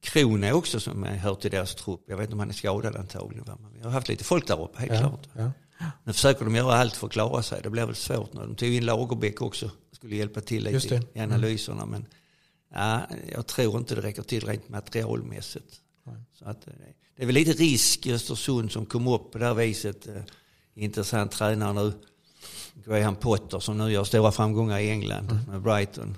Kron 0.00 0.44
är 0.44 0.52
också 0.52 0.80
som 0.80 1.04
är- 1.04 1.16
hör 1.16 1.34
till 1.34 1.50
deras 1.50 1.74
trupp. 1.74 2.00
Jag 2.06 2.16
vet 2.16 2.24
inte 2.24 2.32
om 2.34 2.38
han 2.38 2.48
är 2.48 2.54
skadad 2.54 2.96
antagligen. 2.96 3.44
Men 3.60 3.72
vi 3.72 3.80
har 3.80 3.90
haft 3.90 4.08
lite 4.08 4.24
folk 4.24 4.46
där 4.46 4.60
uppe, 4.62 4.78
helt 4.80 4.92
Ja, 4.92 4.98
klart. 4.98 5.28
ja. 5.32 5.50
Nu 6.04 6.12
försöker 6.12 6.44
de 6.44 6.54
göra 6.54 6.74
allt 6.74 6.96
för 6.96 7.06
att 7.06 7.12
klara 7.12 7.42
sig. 7.42 7.60
Det 7.62 7.70
blir 7.70 7.86
väl 7.86 7.94
svårt 7.94 8.32
nu. 8.32 8.40
De 8.40 8.54
tog 8.54 8.68
in 8.68 8.84
Lagerbäck 8.86 9.42
också. 9.42 9.70
Skulle 9.92 10.16
hjälpa 10.16 10.40
till 10.40 10.64
lite 10.64 10.88
det. 10.98 11.18
i 11.18 11.20
analyserna. 11.22 11.86
Men 11.86 12.06
ja, 12.74 13.00
jag 13.32 13.46
tror 13.46 13.78
inte 13.78 13.94
det 13.94 14.00
räcker 14.00 14.22
till 14.22 14.46
rent 14.46 14.68
materialmässigt. 14.68 15.80
Så 16.38 16.44
att, 16.44 16.66
eh, 16.66 16.72
det 17.16 17.22
är 17.22 17.26
väl 17.26 17.34
lite 17.34 17.52
risk 17.52 18.06
i 18.06 18.12
Östersund 18.12 18.72
som 18.72 18.86
kom 18.86 19.08
upp 19.08 19.32
på 19.32 19.38
det 19.38 19.44
här 19.44 19.54
viset. 19.54 20.06
Eh, 20.08 20.22
Intressant 20.74 21.32
tränare 21.32 21.72
nu. 21.72 21.92
Graham 22.86 23.16
Potter 23.16 23.58
som 23.60 23.78
nu 23.78 23.92
gör 23.92 24.04
stora 24.04 24.32
framgångar 24.32 24.78
i 24.78 24.90
England 24.90 25.38
med 25.48 25.62
Brighton. 25.62 26.16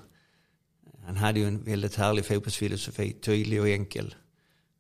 Han 1.11 1.25
hade 1.25 1.41
ju 1.41 1.47
en 1.49 1.63
väldigt 1.65 1.95
härlig 1.95 2.25
fotbollsfilosofi, 2.27 3.13
tydlig 3.13 3.61
och 3.61 3.69
enkel. 3.69 4.15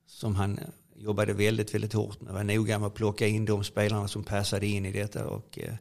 Som 0.06 0.34
han 0.34 0.60
jobbade 0.96 1.32
väldigt, 1.32 1.74
väldigt 1.74 1.92
hårt 1.92 2.20
med. 2.20 2.34
Var 2.34 2.44
noga 2.44 2.78
med 2.78 2.86
att 2.86 2.94
plocka 2.94 3.26
in 3.26 3.44
de 3.44 3.64
spelarna 3.64 4.08
som 4.08 4.24
passade 4.24 4.66
in 4.66 4.86
i 4.86 4.92
detta. 4.92 5.26
Och, 5.26 5.58
eh, 5.58 5.74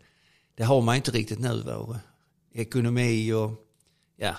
det 0.56 0.64
har 0.64 0.82
man 0.82 0.96
inte 0.96 1.12
riktigt 1.12 1.40
nu. 1.40 1.62
Va? 1.62 2.00
Ekonomi 2.54 3.34
och 3.34 3.52
ja, 4.18 4.36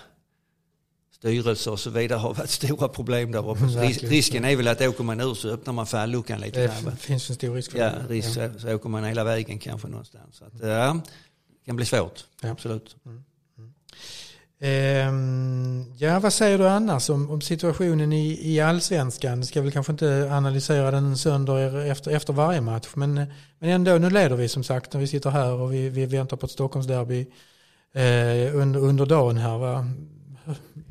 styrelse 1.12 1.70
och 1.70 1.80
så 1.80 1.90
vidare 1.90 2.18
har 2.18 2.34
varit 2.34 2.50
stora 2.60 2.88
problem 2.88 3.32
där 3.32 3.50
uppe. 3.50 3.64
Ris- 3.64 3.76
Verkligen. 3.76 4.10
risken 4.10 4.44
är 4.44 4.56
väl 4.56 4.68
att 4.68 4.80
åker 4.80 5.04
man 5.04 5.20
ur 5.20 5.34
så 5.34 5.48
öppnar 5.48 5.72
man 5.72 5.86
falluckan 5.86 6.40
lite 6.40 6.60
Det 6.60 6.64
f- 6.86 6.98
finns 7.00 7.30
en 7.30 7.36
stor 7.36 7.54
risk 7.54 7.70
för 7.72 7.78
Ja, 7.78 7.90
det. 7.90 8.14
risk, 8.14 8.34
Så, 8.34 8.50
så 8.58 8.74
åker 8.74 8.88
man 8.88 9.04
hela 9.04 9.24
vägen 9.24 9.58
kanske 9.58 9.88
någonstans. 9.88 10.36
Så 10.36 10.44
att, 10.44 10.52
ja, 10.62 11.00
det 11.48 11.64
kan 11.66 11.76
bli 11.76 11.84
svårt, 11.86 12.24
Ja. 12.42 12.48
absolut. 12.50 12.96
Ehm, 13.06 13.24
ja, 15.98 16.18
vad 16.20 16.32
säger 16.32 16.58
du 16.58 16.68
annars 16.68 17.10
om, 17.10 17.30
om 17.30 17.40
situationen 17.40 18.12
i, 18.12 18.52
i 18.52 18.60
allsvenskan? 18.60 19.44
Ska 19.46 19.62
väl 19.62 19.72
kanske 19.72 19.92
inte 19.92 20.28
analysera 20.32 20.90
den 20.90 21.16
sönder 21.16 21.86
efter, 21.86 22.10
efter 22.10 22.32
varje 22.32 22.60
match. 22.60 22.88
Men, 22.94 23.14
men 23.58 23.70
ändå, 23.70 23.98
nu 23.98 24.10
leder 24.10 24.36
vi 24.36 24.48
som 24.48 24.64
sagt 24.64 24.92
när 24.92 25.00
vi 25.00 25.06
sitter 25.06 25.30
här 25.30 25.52
och 25.52 25.72
vi, 25.72 25.88
vi 25.88 26.06
väntar 26.06 26.36
på 26.36 26.46
ett 26.46 26.52
Stockholmsderby 26.52 27.26
eh, 27.92 28.56
under, 28.56 28.80
under 28.80 29.06
dagen 29.06 29.36
här. 29.36 29.58
Va? 29.58 29.86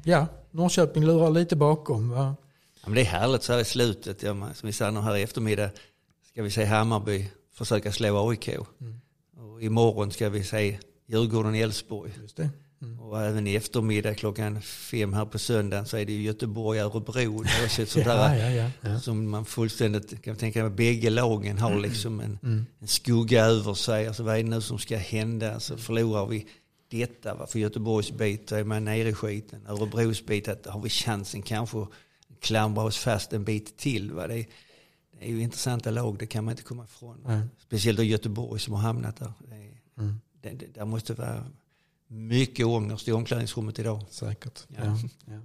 Ja, 0.04 0.28
Norrköping 0.52 1.06
lurar 1.06 1.30
lite 1.30 1.56
bakom. 1.56 2.10
Va? 2.10 2.36
Ja, 2.82 2.90
men 2.90 2.96
det 2.96 3.02
är 3.02 3.06
härligt 3.06 3.44
så 3.44 3.54
här 3.54 3.60
i 3.60 3.66
slutet. 3.66 4.24
Ja, 4.24 4.34
som 4.54 4.68
vi 4.68 4.74
sa 4.74 4.92
nu 4.92 5.00
här 5.00 5.18
i 5.18 5.24
eftermiddag 5.24 5.70
ska 6.32 6.44
vi 6.44 6.52
se 6.52 6.66
Hammarby 6.66 7.30
försöka 7.54 7.92
slå 7.92 8.30
AIK. 8.30 8.50
Och 9.38 9.62
imorgon 9.62 10.12
ska 10.12 10.30
vi 10.30 10.44
se 10.44 10.80
Djurgården-Elfsborg. 11.08 12.12
Just 12.22 12.38
det. 12.38 12.50
Och 13.00 13.22
även 13.22 13.48
i 13.48 13.56
eftermiddag 13.56 14.14
klockan 14.16 14.62
fem 14.62 15.14
här 15.14 15.26
på 15.26 15.40
söndagen 15.40 15.86
så 15.86 15.98
är 15.98 16.06
det 16.06 16.14
ju 16.14 16.22
Göteborg-Örebro. 16.22 17.44
Det 17.44 17.50
är 17.50 17.66
också 17.66 17.82
ett 17.82 17.90
sånt 17.90 18.06
Ja, 18.06 18.14
där 18.16 18.36
ja, 18.50 18.50
ja, 18.82 18.90
ja. 18.90 19.00
som 19.00 19.30
man 19.30 19.46
fullständigt 19.46 20.22
kan 20.22 20.36
tänka 20.36 20.62
mig 20.64 20.72
bägge 20.72 21.10
lagen 21.10 21.58
har 21.58 21.80
liksom 21.80 22.20
en, 22.20 22.40
en 22.80 22.88
skugga 22.88 23.46
över 23.46 23.74
sig. 23.74 24.08
Alltså 24.08 24.24
vad 24.24 24.38
är 24.38 24.44
det 24.44 24.50
nu 24.50 24.62
som 24.62 24.80
ska 24.80 24.98
hända? 24.98 25.60
Så 25.60 25.78
förlorar 25.78 26.26
vi 26.26 26.46
detta 26.92 27.36
va? 27.36 27.48
för 27.48 27.60
Göteborgs 27.60 28.12
bit 28.12 28.52
är 28.52 28.64
man 28.64 28.86
nere 28.86 29.10
i 29.10 29.14
skiten. 29.14 29.66
Örebros 29.68 30.26
bit 30.26 30.48
att 30.48 30.66
har 30.66 30.82
vi 30.82 30.90
chansen 30.90 31.42
kanske 31.42 31.82
att 31.82 31.90
klamra 32.40 32.84
oss 32.84 32.98
fast 32.98 33.34
en 33.34 33.44
bit 33.44 33.78
till. 33.78 34.12
Va? 34.12 34.28
Det, 34.28 34.34
är, 34.40 34.46
det 35.20 35.26
är 35.26 35.30
ju 35.30 35.42
intressanta 35.42 35.92
lag, 35.92 36.18
det 36.20 36.26
kan 36.26 36.44
man 36.46 36.52
inte 36.52 36.64
komma 36.64 36.84
ifrån. 36.84 37.18
Nej. 37.26 37.42
Speciellt 37.68 37.98
då 37.98 38.04
Göteborg 38.04 38.60
som 38.60 38.74
har 38.74 38.82
hamnat 38.82 39.18
där. 39.18 39.34
Det, 39.50 39.56
är, 39.56 39.70
Mm. 40.00 40.20
det, 40.42 40.50
det, 40.50 40.66
där 40.74 40.86
måste 40.86 41.14
vara 41.14 41.46
mycket 42.12 42.66
ångest 42.66 43.08
i 43.08 43.12
omklädningsrummet 43.12 43.80
idag. 43.80 44.02
Säkert. 44.10 44.60
Ja. 44.68 44.76
Ja, 44.86 44.98
ja. 45.26 45.40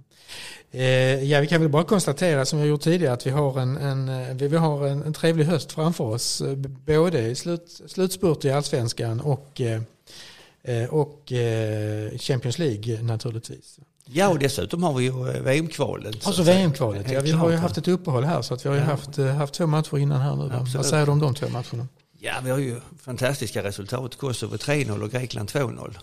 Eh, 0.79 1.23
ja, 1.23 1.39
vi 1.41 1.47
kan 1.47 1.61
väl 1.61 1.69
bara 1.69 1.83
konstatera 1.83 2.45
som 2.45 2.59
vi 2.59 2.63
har 2.65 2.69
gjort 2.69 2.81
tidigare 2.81 3.13
att 3.13 3.27
vi 3.27 3.29
har 3.31 3.59
en, 3.59 3.77
en, 3.77 4.09
eh, 4.09 4.35
vi 4.49 4.57
har 4.57 4.87
en, 4.87 5.03
en 5.03 5.13
trevlig 5.13 5.45
höst 5.45 5.71
framför 5.71 6.03
oss. 6.03 6.41
eh, 6.41 6.55
Både 6.55 7.21
i 7.21 7.35
slut, 7.35 7.81
slutspurt 7.87 8.45
i 8.45 8.51
allsvenskan 8.51 9.19
och, 9.21 9.61
eh, 9.61 10.85
och 10.89 11.31
eh, 11.31 12.17
Champions 12.17 12.59
League 12.59 13.01
naturligtvis. 13.01 13.79
Ja, 14.07 14.29
och 14.29 14.39
dessutom 14.39 14.83
har 14.83 14.93
vi 14.93 15.03
ju 15.03 15.11
VM-kvalet. 15.41 16.27
Och 16.27 16.33
så. 16.33 16.43
VM-kvalet. 16.43 17.11
Ja, 17.11 17.21
vi 17.21 17.31
har 17.31 17.49
ju 17.49 17.55
haft 17.55 17.77
ett 17.77 17.87
uppehåll 17.87 18.23
här 18.23 18.41
så 18.41 18.53
att 18.53 18.65
vi 18.65 18.69
har 18.69 18.75
ju 18.75 18.81
haft, 18.81 19.17
haft 19.17 19.53
två 19.53 19.67
matcher 19.67 19.97
innan 19.97 20.21
här 20.21 20.35
nu. 20.35 20.43
Absolut. 20.43 20.75
Vad 20.75 20.85
säger 20.85 21.05
du 21.05 21.11
om 21.11 21.19
de 21.19 21.35
två 21.35 21.47
matcherna? 21.49 21.87
Ja, 22.19 22.33
vi 22.43 22.49
har 22.49 22.57
ju 22.57 22.79
fantastiska 23.01 23.63
resultat. 23.63 24.15
Kosovo 24.17 24.55
3-0 24.55 25.01
och 25.03 25.11
Grekland 25.11 25.49
2-0. 25.49 25.95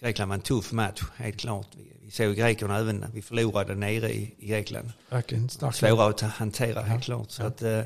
Grekland 0.00 0.28
var 0.28 0.34
en 0.36 0.40
tuff 0.42 0.72
match, 0.72 1.02
helt 1.16 1.36
klart. 1.40 1.68
Vi, 1.76 1.96
vi 2.02 2.10
såg 2.10 2.34
grekerna 2.36 2.78
även 2.78 2.96
när 2.96 3.08
vi 3.08 3.22
förlorade 3.22 3.74
nere 3.74 4.12
i, 4.14 4.34
i 4.38 4.46
Grekland. 4.48 4.92
Verkligen 5.10 5.48
starkt. 5.48 5.76
Svåra 5.76 6.06
att 6.06 6.20
hantera, 6.20 6.80
helt 6.82 7.08
Ja. 7.08 7.16
klart. 7.16 7.30
Så 7.30 7.42
Ja. 7.42 7.46
att, 7.46 7.62
eh, 7.62 7.82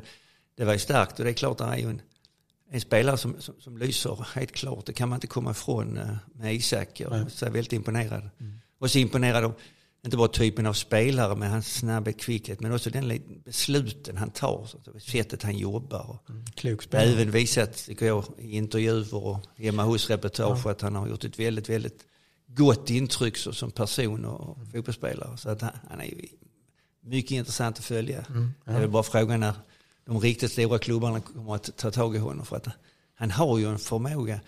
det 0.57 0.65
var 0.65 0.73
ju 0.73 0.79
starkt 0.79 1.19
och 1.19 1.25
det 1.25 1.31
är 1.31 1.35
klart, 1.35 1.59
det 1.59 1.65
är 1.65 1.77
ju 1.77 1.91
en, 1.91 2.01
en 2.71 2.81
spelare 2.81 3.17
som, 3.17 3.35
som, 3.39 3.55
som 3.61 3.79
lyser, 3.79 4.27
helt 4.35 4.53
klart. 4.53 4.87
Det 4.87 4.93
kan 4.93 5.09
man 5.09 5.17
inte 5.17 5.27
komma 5.27 5.51
ifrån 5.51 5.99
eh, 5.99 6.17
med 6.35 6.55
Isak. 6.55 7.01
Jag 7.01 7.13
är 7.13 7.51
väldigt 7.51 7.73
imponerad. 7.73 8.31
Mm. 8.41 8.61
Och 8.79 8.91
så 8.91 8.99
imponerad 8.99 9.45
av, 9.45 9.55
inte 10.05 10.17
bara 10.17 10.29
typen 10.29 10.67
av 10.67 10.73
spelare 10.73 11.37
med 11.37 11.51
hans 11.51 11.75
snabba 11.75 12.13
kvickhet, 12.13 12.61
men 12.61 12.73
också 12.73 12.91
den 12.91 13.23
besluten 13.45 14.17
han 14.17 14.31
tar, 14.31 14.69
sättet 15.01 15.43
han 15.43 15.57
jobbar. 15.59 16.11
Och, 16.11 16.31
Klok 16.55 16.83
spelare. 16.83 17.09
även 17.09 17.31
visat, 17.31 17.89
jag, 18.01 18.25
i 18.39 18.57
intervjuer 18.57 19.15
och 19.15 19.39
hemma 19.57 19.83
hos 19.83 20.11
reportage 20.11 20.67
att 20.67 20.81
han 20.81 20.95
har 20.97 21.09
gjort 21.09 21.25
ett 21.25 21.39
väldigt, 21.39 21.69
väldigt 21.69 22.05
gott 22.47 22.91
intryck 22.91 23.37
så, 23.37 23.53
som 23.53 23.71
person 23.71 24.25
och 24.25 24.57
Mm. 24.57 24.71
fotbollsspelare. 24.71 25.37
Så 25.37 25.51
att 25.51 25.61
han, 25.61 25.71
han 25.91 26.01
är 26.01 26.15
mycket 27.01 27.31
intressant 27.31 27.79
att 27.79 27.85
följa. 27.85 28.25
Mm, 28.29 28.51
Det 28.65 28.73
är 28.73 28.87
bara 28.87 29.03
frågan 29.03 29.41
när 29.41 29.55
de 30.07 30.21
riktigt 30.21 30.53
stora 30.53 30.79
klubbarna 30.79 31.21
kommer 31.21 31.55
att 31.55 31.77
ta 31.77 31.91
tag 31.91 32.17
i 32.17 32.19
honom. 32.19 32.47
För 32.47 32.57
att 32.57 32.67
han 33.15 33.31
har 33.31 33.59
ju 33.59 33.67
en 33.69 33.79
förmåga 33.79 34.41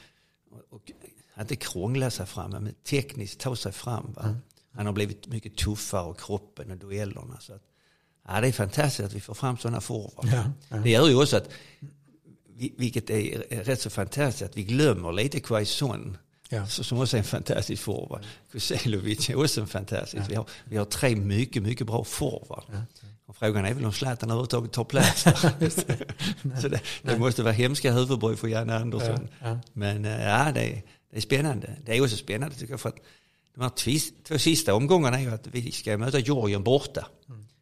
att 1.34 1.40
inte 1.40 1.56
krångla 1.56 2.10
sig 2.10 2.26
fram, 2.26 2.50
men 2.50 2.75
tekniskt 2.88 3.40
ta 3.40 3.56
sig 3.56 3.72
fram. 3.72 4.12
Va? 4.16 4.22
Mm. 4.22 4.36
Han 4.76 4.87
har 4.87 4.92
blivit 4.92 5.26
mycket 5.26 5.56
tuffare 5.56 6.02
och 6.06 6.21
kroppen 6.21 6.71
och 6.71 6.76
duellerna. 6.76 7.37
Så 7.40 7.52
att, 7.52 7.62
ja, 8.28 8.40
det 8.40 8.49
är 8.49 8.52
fantastiskt 8.52 9.06
att 9.06 9.12
vi 9.14 9.21
får 9.21 9.35
fram 9.35 9.59
sådana 9.59 9.80
forwards. 9.80 10.33
Ja, 10.33 10.45
ja. 10.68 10.76
Det 10.76 10.90
gör 10.90 11.09
ju 11.09 11.23
också 11.23 11.37
att, 11.37 11.49
vi- 12.56 12.75
vilket 12.76 13.11
är 13.11 13.38
rätt 13.64 13.80
så 13.80 13.90
fantastiskt, 13.90 14.50
att 14.50 14.56
vi 14.56 14.62
glömmer 14.64 15.12
lite 15.12 15.40
Quaison. 15.40 16.18
Ja. 16.49 16.66
Som 16.66 16.99
också 17.00 17.16
är 17.16 17.18
en 17.18 17.25
fantastisk 17.25 17.83
forward. 17.83 18.25
Kuselovic 18.52 19.30
är 19.30 19.35
också 19.45 19.61
en 19.61 19.66
fantastisk. 19.66 20.30
Vi, 20.30 20.35
har, 20.35 20.47
vi 20.64 20.76
har 20.76 20.85
tre 20.85 21.16
mycket, 21.16 21.62
mycket 21.62 21.87
bra 21.87 22.04
forward. 22.04 22.64
Och 23.26 23.37
frågan 23.37 23.64
är 23.64 23.75
väl 23.75 23.85
om 23.85 23.92
Zlatan 23.92 24.30
överhuvudtaget 24.30 24.73
tar 24.73 24.85
plats. 24.85 25.23
Så 26.61 26.68
det, 26.68 26.80
det 27.02 27.18
måste 27.18 27.42
vara 27.42 27.52
hemska 27.52 27.92
huvudbry 27.92 28.37
för 28.37 28.49
Janne 28.49 28.75
Andersson. 28.76 29.28
Men 29.73 30.04
eh, 30.04 30.23
ja, 30.25 30.52
det 30.54 30.83
det 31.11 31.16
är 31.16 31.21
spännande. 31.21 31.76
Det 31.85 31.97
är 31.97 32.02
också 32.02 32.16
spännande 32.16 32.54
tycker 32.56 32.73
jag 32.73 32.80
för 32.80 32.88
att 32.88 32.99
de 33.56 33.62
här 33.62 33.70
tvist, 33.70 34.14
två 34.25 34.38
sista 34.38 34.75
omgångarna 34.75 35.18
är 35.18 35.22
ju 35.22 35.30
att 35.30 35.46
vi 35.46 35.72
ska 35.72 35.98
möta 35.98 36.18
Georgien 36.18 36.62
borta. 36.62 37.06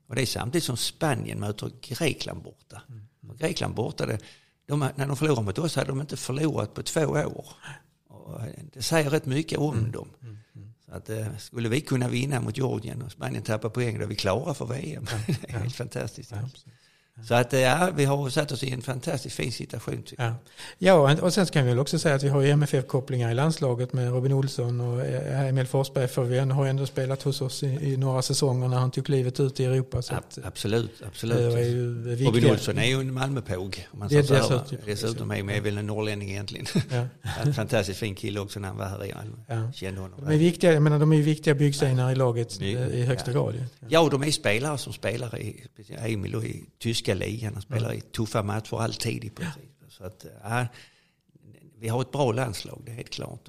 Och 0.09 0.15
det 0.15 0.23
är 0.23 0.27
samtidigt 0.27 0.65
som 0.65 0.77
Spanien 0.77 1.41
möter 1.41 1.71
Grekland 1.81 2.43
borta. 2.43 2.83
Och 3.29 3.39
Grekland 3.39 3.75
borta, 3.75 4.07
det, 4.07 4.19
de, 4.67 4.89
när 4.97 5.07
de 5.07 5.17
förlorar 5.17 5.43
mot 5.43 5.59
oss 5.59 5.77
hade 5.77 5.89
de 5.89 6.01
inte 6.01 6.17
förlorat 6.17 6.75
på 6.75 6.83
två 6.83 7.01
år. 7.07 7.47
Och 8.09 8.41
eh, 8.41 8.49
det 8.73 8.83
säger 8.83 9.11
rätt 9.11 9.27
mycket 9.27 9.59
om 9.59 9.93
dem. 9.93 10.09
Så 10.87 10.93
att, 10.93 11.11
eh, 11.11 11.37
skulle 11.39 11.69
vi 11.69 11.81
kunna 11.81 12.09
vinna 12.09 12.41
mot 12.41 12.57
Georgien 12.57 13.03
och 13.03 13.13
Spanien 13.13 13.43
tappa 13.43 13.71
poäng, 13.71 13.99
då 13.99 14.05
är 14.05 14.09
vi 14.09 14.17
klara 14.17 14.55
för 14.55 14.67
VM. 14.67 15.07
det 15.27 15.51
är 15.51 15.59
helt 15.59 15.77
fantastiskt. 15.77 16.33
Så 17.23 17.35
att, 17.35 17.53
eh, 17.55 17.61
ja, 17.61 17.91
vi 17.97 18.05
har 18.05 18.29
satt 18.31 18.53
oss 18.53 18.63
i 18.63 18.71
en 18.71 18.83
fantastiskt 18.83 19.37
fin 19.37 19.53
situation. 19.53 20.03
Jag. 20.19 20.27
Ja. 20.27 20.35
ja, 20.79 21.17
och 21.23 21.33
sen 21.35 21.47
kan 21.47 21.63
vi 21.65 21.69
väl 21.71 21.79
också 21.79 21.99
säga 21.99 22.15
att 22.15 22.23
vi 22.23 22.29
har 22.29 22.43
MFF-kopplingar 22.45 23.31
i 23.31 23.35
landslaget 23.35 23.93
med 23.93 24.11
Robin 24.13 24.33
Olsson 24.33 24.81
och 24.81 25.01
eh, 25.05 25.41
Emil 25.49 25.67
Forsberg. 25.67 26.09
För 26.09 26.25
vi 26.25 26.39
har 26.39 26.67
ändå 26.67 26.87
spelat 26.87 27.23
hos 27.23 27.41
oss 27.41 27.63
i, 27.63 27.67
i 27.67 27.97
några 27.97 28.23
säsonger 28.23 28.69
när 28.69 28.77
han 28.77 28.91
tog 28.91 29.09
livet 29.09 29.41
ut 29.41 29.61
i 29.61 29.65
Europa. 29.65 30.03
Så 30.03 30.15
att, 30.15 30.39
Ja, 30.43 30.49
absolut, 30.49 31.03
absolut. 31.07 31.55
Robin 32.27 32.51
Olsson 32.51 32.79
är 32.79 32.85
ju 32.87 33.01
en 33.01 33.13
Malmöpåg. 33.15 33.87
Om 33.93 33.99
man 33.99 34.09
Det 34.09 34.17
är 34.17 34.23
säger 34.23 34.43
så 34.43 34.61
dessutom- 34.87 35.31
är 35.31 35.51
är 35.51 35.61
väl 35.61 35.79
en 35.79 35.87
norrlänning 35.87 36.31
egentligen. 36.31 36.67
Ja. 36.91 37.07
En 37.43 37.55
fantastiskt 37.55 37.99
fin 38.01 38.15
kille 38.15 38.41
också 38.41 38.61
när 38.61 38.69
han 38.69 38.77
var 38.77 38.87
här 38.87 39.05
i 39.05 39.15
Malmö. 39.15 39.37
Ja. 39.65 39.73
Kände 39.73 40.01
honom. 40.01 40.25
De 40.25 40.35
är 40.35 40.39
viktiga, 40.39 40.73
jag 40.73 40.83
menar, 40.83 40.99
de 40.99 41.13
är 41.13 41.23
viktiga 41.23 41.55
byggstenar 41.55 42.13
i 42.13 42.15
laget 42.15 42.61
eh, 42.61 42.69
i 42.69 43.03
högsta 43.03 43.31
Ja. 43.33 43.43
grad. 43.45 43.65
Ja, 43.89 44.01
och 44.01 44.11
de 44.11 44.23
är 44.23 44.31
spelare 44.31 44.79
som 44.79 44.93
spelar 44.93 45.39
i, 45.39 45.65
Emil 45.99 46.35
och 46.35 46.45
i 46.45 46.65
tyska 47.05 47.15
ligan. 47.15 47.53
Han 47.53 47.63
spelar 47.63 47.93
i 47.93 48.01
tuffa 48.01 48.43
matcher 48.43 48.81
alltid 48.81 49.25
i 49.25 49.31
princip. 49.31 49.71
Så 49.89 50.05
att, 50.05 50.27
ja, 50.43 50.67
vi 51.79 51.89
har 51.89 52.01
ett 52.01 52.13
bra 52.13 52.33
landslag, 52.33 52.83
det 52.85 52.93
är 52.93 52.97
helt 52.97 53.11
klart. 53.11 53.49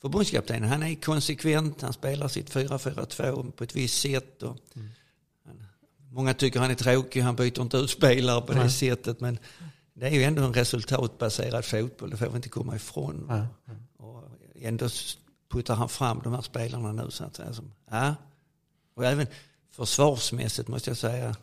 Förbundskaptenen, 0.00 0.68
han 0.68 0.82
är 0.82 0.94
konsekvent, 0.94 1.82
han 1.82 1.92
spelar 1.92 2.28
sitt 2.28 2.50
4-4-2 2.50 3.50
på 3.50 3.64
ett 3.64 3.76
visst 3.76 4.00
sätt. 4.00 4.42
Och 4.42 4.56
han, 5.44 5.66
många 6.10 6.34
tycker 6.34 6.60
han 6.60 6.70
är 6.70 6.74
tråkig, 6.74 7.20
han 7.20 7.36
byter 7.36 7.60
inte 7.60 7.76
ut 7.76 7.90
spelare 7.90 8.40
på 8.40 8.52
det 8.52 8.58
Nej. 8.58 8.70
sättet. 8.70 9.20
Men 9.20 9.38
det 9.94 10.06
är 10.06 10.10
ju 10.10 10.22
ändå 10.22 10.42
en 10.42 10.54
resultatbaserad 10.54 11.64
fotboll, 11.64 12.10
det 12.10 12.16
får 12.16 12.30
vi 12.30 12.36
inte 12.36 12.48
komma 12.48 12.76
ifrån. 12.76 13.26
Ja. 13.28 13.46
Och 13.96 14.22
ändå 14.54 14.88
puttar 15.48 15.74
han 15.74 15.88
fram 15.88 16.20
de 16.24 16.32
här 16.32 16.42
spelarna 16.42 16.92
nu 16.92 17.10
så 17.10 17.24
att 17.24 17.36
säga. 17.36 17.52
Som, 17.52 17.72
ja. 17.90 18.14
Och 18.94 19.04
även 19.04 19.26
försvarsmässigt 19.70 20.68
måste 20.68 20.90
jag 20.90 20.96
säga, 20.96 21.28
eh, 21.28 21.34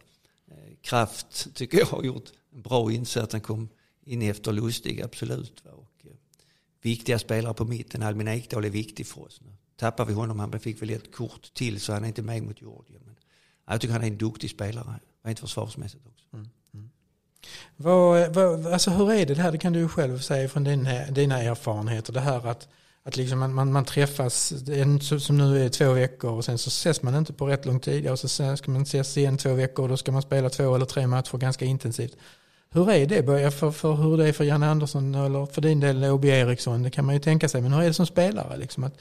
Kraft 0.81 1.55
tycker 1.55 1.77
jag 1.77 1.85
har 1.85 2.03
gjort 2.03 2.29
en 2.53 2.61
bra 2.61 2.91
insats. 2.91 3.33
Han 3.33 3.41
kom 3.41 3.69
in 4.03 4.21
efter 4.21 4.51
Lustig, 4.51 5.01
absolut. 5.01 5.63
Och, 5.65 6.05
eh, 6.05 6.11
viktiga 6.81 7.19
spelare 7.19 7.53
på 7.53 7.65
mitten, 7.65 8.03
Albin 8.03 8.27
Ekdal 8.27 8.65
är 8.65 8.69
viktig 8.69 9.07
för 9.07 9.21
oss. 9.21 9.41
Nu 9.41 9.51
tappar 9.75 10.05
vi 10.05 10.13
honom, 10.13 10.39
han 10.39 10.59
fick 10.59 10.81
väl 10.81 10.89
ett 10.89 11.15
kort 11.15 11.53
till 11.53 11.81
så 11.81 11.93
han 11.93 12.03
är 12.03 12.07
inte 12.07 12.21
med 12.21 12.43
mot 12.43 12.61
Georgien. 12.61 13.01
Men 13.05 13.15
jag 13.67 13.81
tycker 13.81 13.93
han 13.93 14.03
är 14.03 14.07
en 14.07 14.17
duktig 14.17 14.49
spelare, 14.49 14.99
rent 15.23 15.39
försvarsmässigt 15.39 16.05
också. 16.07 16.25
Mm, 16.33 16.49
mm. 16.73 16.89
Vad, 17.75 18.21
eh, 18.21 18.31
vad, 18.31 18.67
alltså 18.67 18.91
hur 18.91 19.11
är 19.11 19.25
det, 19.25 19.33
det 19.33 19.41
här? 19.41 19.51
Det 19.51 19.57
kan 19.57 19.73
du 19.73 19.87
själv 19.87 20.19
säga 20.19 20.49
från 20.49 20.63
dina, 20.63 21.01
eh, 21.01 21.13
dina 21.13 21.41
erfarenheter. 21.41 22.13
Det 22.13 22.19
här 22.19 22.47
att, 22.47 22.67
att 23.03 23.17
liksom 23.17 23.39
man, 23.39 23.53
man, 23.53 23.71
man 23.71 23.85
träffas, 23.85 24.53
en, 24.67 24.99
som 25.01 25.37
nu 25.37 25.65
är 25.65 25.69
två 25.69 25.93
veckor 25.93 26.31
och 26.31 26.45
sen 26.45 26.57
så 26.57 26.67
ses 26.67 27.01
man 27.01 27.15
inte 27.15 27.33
på 27.33 27.47
rätt 27.47 27.65
lång 27.65 27.79
tid. 27.79 28.09
Och 28.09 28.19
så 28.19 28.27
sen 28.27 28.57
ska 28.57 28.71
man 28.71 28.81
ses 28.81 29.17
igen 29.17 29.37
två 29.37 29.53
veckor 29.53 29.83
och 29.83 29.89
då 29.89 29.97
ska 29.97 30.11
man 30.11 30.21
spela 30.21 30.49
två 30.49 30.75
eller 30.75 30.85
tre 30.85 31.07
matcher 31.07 31.37
ganska 31.37 31.65
intensivt. 31.65 32.17
Hur 32.73 32.91
är 32.91 33.05
det 33.05 33.51
för, 33.51 33.71
för 33.71 33.93
hur 33.93 34.17
det 34.17 34.27
är 34.27 34.33
för 34.33 34.43
Janne 34.43 34.69
Andersson 34.69 35.15
eller 35.15 35.45
för 35.45 35.61
din 35.61 35.79
del 35.79 36.03
Åby 36.03 36.27
Eriksson? 36.27 36.83
Det 36.83 36.89
kan 36.89 37.05
man 37.05 37.15
ju 37.15 37.21
tänka 37.21 37.49
sig. 37.49 37.61
Men 37.61 37.73
hur 37.73 37.81
är 37.81 37.87
det 37.87 37.93
som 37.93 38.05
spelare? 38.05 38.57
Liksom 38.57 38.83
att 38.83 38.97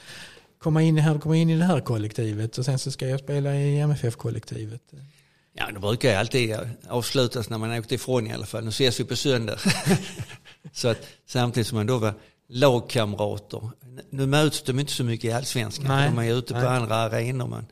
komma 0.58 0.82
in, 0.82 0.98
i 0.98 1.00
här, 1.00 1.18
komma 1.18 1.36
in 1.36 1.50
i 1.50 1.58
det 1.58 1.64
här 1.64 1.80
kollektivet 1.80 2.58
och 2.58 2.64
sen 2.64 2.78
så 2.78 2.90
ska 2.90 3.08
jag 3.08 3.20
spela 3.20 3.54
i 3.54 3.78
MFF-kollektivet. 3.78 4.82
Ja, 5.52 5.70
det 5.74 5.80
brukar 5.80 6.08
ju 6.08 6.14
alltid 6.14 6.56
avslutas 6.88 7.50
när 7.50 7.58
man 7.58 7.78
åkt 7.78 7.92
ifrån 7.92 8.26
i 8.26 8.32
alla 8.32 8.46
fall. 8.46 8.64
Nu 8.64 8.68
ses 8.68 9.00
vi 9.00 9.04
på 9.04 9.16
söndag. 9.16 9.58
så 10.72 10.88
att 10.88 11.06
samtidigt 11.26 11.66
som 11.66 11.76
man 11.76 11.86
då 11.86 11.98
var 11.98 12.14
lagkamrater. 12.50 13.70
Nu 14.10 14.26
möts 14.26 14.62
de 14.62 14.80
inte 14.80 14.92
så 14.92 15.04
mycket 15.04 15.24
i 15.24 15.32
allsvenskan. 15.32 15.86
Nej, 15.88 16.10
De 16.10 16.18
är 16.18 16.34
ute 16.38 16.54
på 16.54 16.60
nej. 16.60 16.68
andra 16.68 16.94
arenor. 16.94 17.46
Men 17.46 17.66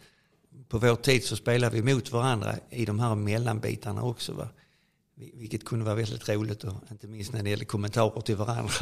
på 0.69 0.79
vår 0.79 0.97
tid 0.97 1.25
så 1.25 1.37
spelar 1.37 1.71
vi 1.71 1.95
mot 1.95 2.13
varandra 2.13 2.55
i 2.71 2.85
de 2.85 3.01
här 3.01 3.15
mellanbitarna 3.15 4.03
också. 4.03 4.33
Va? 4.33 4.49
Vilket 5.35 5.65
kunde 5.65 5.85
vara 5.85 5.95
väldigt 5.95 6.29
roligt. 6.29 6.65
Och 6.65 6.75
inte 6.91 7.07
minst 7.07 7.33
när 7.33 7.43
det 7.43 7.51
gäller 7.51 7.65
kommentarer 7.65 8.21
till 8.21 8.37
varandra. 8.37 8.73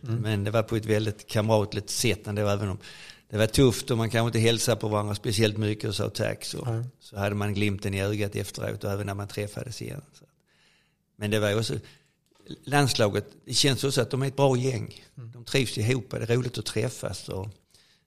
Men 0.00 0.44
det 0.44 0.50
var 0.50 0.62
på 0.62 0.76
ett 0.76 0.86
väldigt 0.86 1.26
kamratligt 1.26 1.90
sätt 1.90 2.26
ändå. 2.26 2.48
Även 2.48 2.68
om 2.68 2.78
det 3.30 3.38
var 3.38 3.46
tufft 3.46 3.90
och 3.90 3.98
man 3.98 4.10
kanske 4.10 4.26
inte 4.26 4.38
hälsade 4.38 4.80
på 4.80 4.88
varandra 4.88 5.14
speciellt 5.14 5.56
mycket 5.56 5.88
och 5.88 5.94
sa 5.94 6.10
tack. 6.10 6.44
Så, 6.44 6.64
Nej. 6.64 6.84
så 7.00 7.18
hade 7.18 7.34
man 7.34 7.54
glimten 7.54 7.94
i 7.94 8.02
ögat 8.02 8.36
efteråt 8.36 8.84
och 8.84 8.90
även 8.90 9.06
när 9.06 9.14
man 9.14 9.28
träffades 9.28 9.82
igen. 9.82 10.02
Men 11.16 11.30
det 11.30 11.40
var 11.40 11.58
också, 11.58 11.74
landslaget, 12.64 13.26
det 13.44 13.54
känns 13.54 13.84
också 13.84 14.00
att 14.00 14.10
de 14.10 14.22
är 14.22 14.26
ett 14.26 14.36
bra 14.36 14.56
gäng. 14.56 15.04
De 15.14 15.44
trivs 15.44 15.78
ihop, 15.78 16.10
det 16.10 16.16
är 16.16 16.26
roligt 16.26 16.58
att 16.58 16.66
träffas. 16.66 17.28
Och 17.28 17.48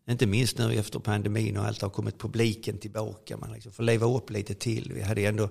inte 0.09 0.25
minst 0.25 0.57
nu 0.57 0.73
efter 0.73 0.99
pandemin 0.99 1.57
och 1.57 1.65
allt 1.65 1.81
har 1.81 1.89
kommit 1.89 2.19
publiken 2.19 2.77
tillbaka. 2.77 3.37
Man 3.37 3.53
liksom 3.53 3.71
får 3.71 3.83
leva 3.83 4.17
upp 4.17 4.29
lite 4.29 4.53
till. 4.53 4.91
Vi 4.93 5.01
hade 5.01 5.21
ändå 5.21 5.49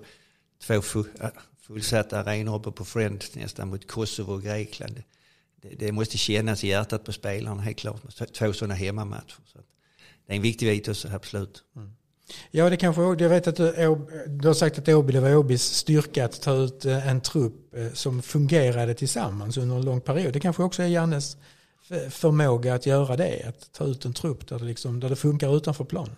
två 0.63 0.73
äh, 0.73 1.29
fullsatta 1.61 2.19
arenor 2.19 2.55
uppe 2.55 2.71
på 2.71 2.85
Friend 2.85 3.23
nästan 3.33 3.69
mot 3.69 3.87
Kosovo 3.87 4.33
och 4.33 4.43
Grekland. 4.43 5.03
Det, 5.55 5.69
det 5.69 5.91
måste 5.91 6.17
kännas 6.17 6.63
i 6.63 6.67
hjärtat 6.67 7.03
på 7.05 7.13
spelarna 7.13 7.61
helt 7.61 7.77
klart. 7.77 8.33
Två 8.33 8.53
sådana 8.53 8.73
hemmamatcher. 8.73 9.39
Så 9.45 9.59
det 10.25 10.33
är 10.33 10.35
en 10.35 10.41
viktig 10.41 10.67
bit 10.67 10.87
också, 10.87 11.07
absolut. 11.07 11.63
Ja, 12.51 12.69
det 12.69 12.77
kanske, 12.77 13.01
jag 13.01 13.29
vet 13.29 13.47
att 13.47 13.55
du, 13.55 13.97
du 14.27 14.47
har 14.47 14.53
sagt 14.53 14.79
att 14.79 14.89
Åby, 14.89 15.13
det 15.13 15.19
var 15.19 15.35
Åbys 15.35 15.63
styrka 15.63 16.25
att 16.25 16.41
ta 16.41 16.53
ut 16.55 16.85
eh, 16.85 17.07
en 17.07 17.21
trupp 17.21 17.75
eh, 17.75 17.91
som 17.93 18.21
fungerade 18.21 18.93
tillsammans 18.93 19.57
under 19.57 19.75
en 19.75 19.85
lång 19.85 20.01
period. 20.01 20.33
Det 20.33 20.39
kanske 20.39 20.63
också 20.63 20.83
är 20.83 20.87
Jannes 20.87 21.37
förmåga 22.09 22.73
att 22.73 22.85
göra 22.85 23.17
det? 23.17 23.43
Att 23.47 23.71
ta 23.71 23.85
ut 23.85 24.05
en 24.05 24.13
trupp 24.13 24.47
där 24.47 24.59
det, 24.59 24.65
liksom, 24.65 24.99
där 24.99 25.09
det 25.09 25.15
funkar 25.15 25.57
utanför 25.57 25.83
planen? 25.83 26.15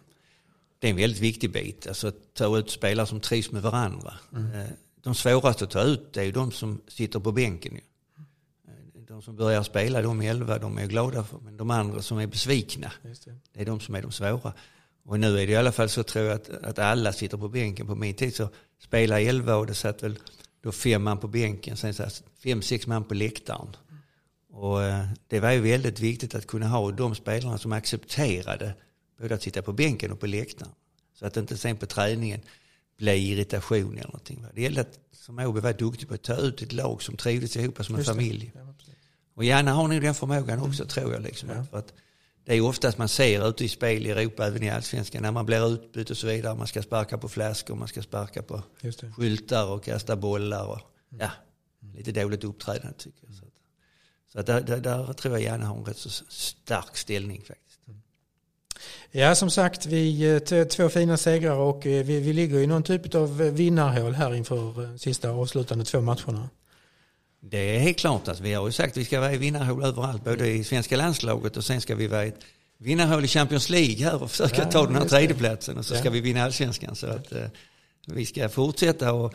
Det 0.79 0.87
är 0.87 0.91
en 0.91 0.97
väldigt 0.97 1.21
viktig 1.21 1.51
bit. 1.51 1.87
Alltså 1.87 2.07
att 2.07 2.33
ta 2.33 2.57
ut 2.57 2.69
spelare 2.69 3.07
som 3.07 3.19
trivs 3.19 3.51
med 3.51 3.61
varandra. 3.61 4.13
Mm. 4.33 4.67
De 5.03 5.15
svåraste 5.15 5.63
att 5.63 5.71
ta 5.71 5.81
ut 5.81 6.17
är 6.17 6.31
de 6.31 6.51
som 6.51 6.81
sitter 6.87 7.19
på 7.19 7.31
bänken. 7.31 7.79
De 9.07 9.21
som 9.21 9.35
börjar 9.35 9.63
spela, 9.63 10.01
de 10.01 10.21
elva, 10.21 10.57
de 10.57 10.77
är 10.77 10.85
glada 10.85 11.23
för. 11.23 11.39
Men 11.39 11.57
de 11.57 11.71
andra 11.71 12.01
som 12.01 12.17
är 12.17 12.27
besvikna, 12.27 12.91
det. 13.01 13.25
det. 13.53 13.61
är 13.61 13.65
de 13.65 13.79
som 13.79 13.95
är 13.95 14.01
de 14.01 14.11
svåra. 14.11 14.53
Och 15.05 15.19
nu 15.19 15.39
är 15.39 15.47
det 15.47 15.53
i 15.53 15.55
alla 15.55 15.71
fall 15.71 15.89
så 15.89 16.03
tror 16.03 16.25
jag 16.25 16.35
att, 16.35 16.49
att 16.49 16.79
alla 16.79 17.13
sitter 17.13 17.37
på 17.37 17.47
bänken. 17.47 17.87
På 17.87 17.95
min 17.95 18.13
tid 18.13 18.35
så 18.35 18.49
spelade 18.79 19.21
elva 19.21 19.55
och 19.55 19.67
det 19.67 19.73
satt 19.73 20.03
väl 20.03 20.19
då 20.61 20.71
fem 20.71 21.03
man 21.03 21.17
på 21.17 21.27
bänken, 21.27 21.77
sen 21.77 21.93
satt 21.93 22.23
fem, 22.43 22.61
sex 22.61 22.87
man 22.87 23.03
på 23.03 23.13
läktaren. 23.13 23.75
Och 24.53 24.83
eh, 24.83 25.05
det 25.27 25.39
var 25.39 25.51
ju 25.51 25.61
väldigt 25.61 25.99
viktigt 25.99 26.35
att 26.35 26.47
kunna 26.47 26.67
ha 26.67 26.91
de 26.91 27.15
spelarna 27.15 27.57
som 27.57 27.71
accepterade 27.71 28.75
både 29.19 29.35
att 29.35 29.41
sitta 29.41 29.61
på 29.61 29.73
bänken 29.73 30.11
och 30.11 30.19
på 30.19 30.27
läktaren. 30.27 30.71
Så 31.13 31.25
att 31.25 31.33
det 31.33 31.39
inte 31.39 31.57
sen 31.57 31.77
på 31.77 31.85
träningen 31.85 32.41
blev 32.97 33.17
irritation 33.17 33.93
eller 33.93 34.03
någonting. 34.03 34.45
Det 34.53 34.61
gällde 34.61 34.81
att 34.81 34.99
som 35.11 35.39
Åby 35.39 35.59
var 35.59 35.73
duktig 35.73 36.07
på 36.07 36.13
att 36.13 36.23
ta 36.23 36.35
ut 36.35 36.61
ett 36.61 36.73
lag 36.73 37.01
som 37.01 37.17
trivdes 37.17 37.57
ihop 37.57 37.85
som 37.85 37.95
en 37.95 38.03
familj. 38.03 38.51
Ja, 38.55 38.73
och 39.35 39.43
gärna 39.43 39.73
har 39.73 39.87
nog 39.87 40.01
den 40.01 40.15
förmågan 40.15 40.59
också 40.59 40.83
mm. 40.83 40.89
tror 40.89 41.13
jag. 41.13 41.21
Liksom, 41.21 41.49
ja. 41.49 41.77
att 41.77 41.93
det 42.45 42.55
är 42.55 42.61
oftast 42.61 42.97
man 42.97 43.09
ser 43.09 43.49
ute 43.49 43.65
i 43.65 43.69
spel 43.69 44.07
i 44.07 44.09
Europa, 44.09 44.47
även 44.47 44.63
i 44.63 44.69
allsvenskan, 44.69 45.21
när 45.21 45.31
man 45.31 45.45
blir 45.45 45.73
utbytt 45.73 46.09
och 46.09 46.17
så 46.17 46.27
vidare. 46.27 46.55
Man 46.55 46.67
ska 46.67 46.81
sparka 46.81 47.17
på 47.17 47.29
flaskor, 47.29 47.75
man 47.75 47.87
ska 47.87 48.01
sparka 48.01 48.41
på 48.41 48.63
skyltar 49.15 49.65
och 49.71 49.83
kasta 49.83 50.15
bollar. 50.15 50.65
Och, 50.65 50.79
ja, 51.19 51.31
lite 51.95 52.11
dåligt 52.11 52.43
uppträdande 52.43 52.97
tycker 52.97 53.27
jag. 53.27 53.35
Så, 53.35 53.45
att, 53.45 53.53
så 54.31 54.39
att 54.39 54.45
där, 54.45 54.61
där, 54.61 54.77
där, 54.77 55.13
tror 55.13 55.33
jag 55.33 55.43
gärna 55.43 55.65
har 55.65 55.77
en 55.77 55.85
rätt 55.85 55.97
så 55.97 56.09
stark 56.29 56.97
ställning 56.97 57.41
faktiskt. 57.41 57.63
Ja, 59.11 59.35
som 59.35 59.49
sagt, 59.49 59.85
vi 59.85 60.33
eh, 60.51 60.63
två 60.63 60.89
fina 60.89 61.17
segrar 61.17 61.55
och 61.55 61.85
eh, 61.85 62.05
vi, 62.05 62.19
vi 62.19 62.33
ligger 62.33 62.59
i 62.59 62.67
någon 62.67 62.83
typ 62.83 63.15
av 63.15 63.37
vinnarhål 63.37 64.13
här 64.13 64.35
inför 64.35 64.83
eh, 64.83 64.95
sista 64.95 65.29
avslutande 65.29 65.85
två 65.85 66.01
matcherna. 66.01 66.49
Det 67.49 67.75
är 67.75 67.79
helt 67.79 67.97
klart 67.97 68.27
att 68.27 68.39
vi 68.39 68.53
har 68.53 68.65
ju 68.65 68.71
sagt 68.71 68.91
att 68.91 68.97
vi 68.97 69.05
ska 69.05 69.19
vara 69.19 69.33
i 69.33 69.37
vinnarhål 69.37 69.83
överallt, 69.83 70.23
både 70.23 70.47
i 70.47 70.63
svenska 70.63 70.97
landslaget 70.97 71.57
och 71.57 71.63
sen 71.63 71.81
ska 71.81 71.95
vi 71.95 72.07
vara 72.07 72.25
i 72.25 72.27
ett 72.27 72.39
vinnarhål 72.77 73.25
i 73.25 73.27
Champions 73.27 73.69
League 73.69 74.05
här 74.05 74.23
och 74.23 74.31
försöka 74.31 74.61
ja, 74.61 74.71
ta 74.71 74.85
den 74.85 74.95
här 74.95 75.05
tredjeplatsen 75.05 75.77
och 75.77 75.85
så 75.85 75.95
ska 75.95 76.09
vi 76.09 76.21
vinna 76.21 76.43
allsvenskan. 76.43 76.95
Så 76.95 77.07
att 77.07 77.31
eh, 77.31 77.45
vi 78.07 78.25
ska 78.25 78.49
fortsätta 78.49 79.13
och, 79.13 79.33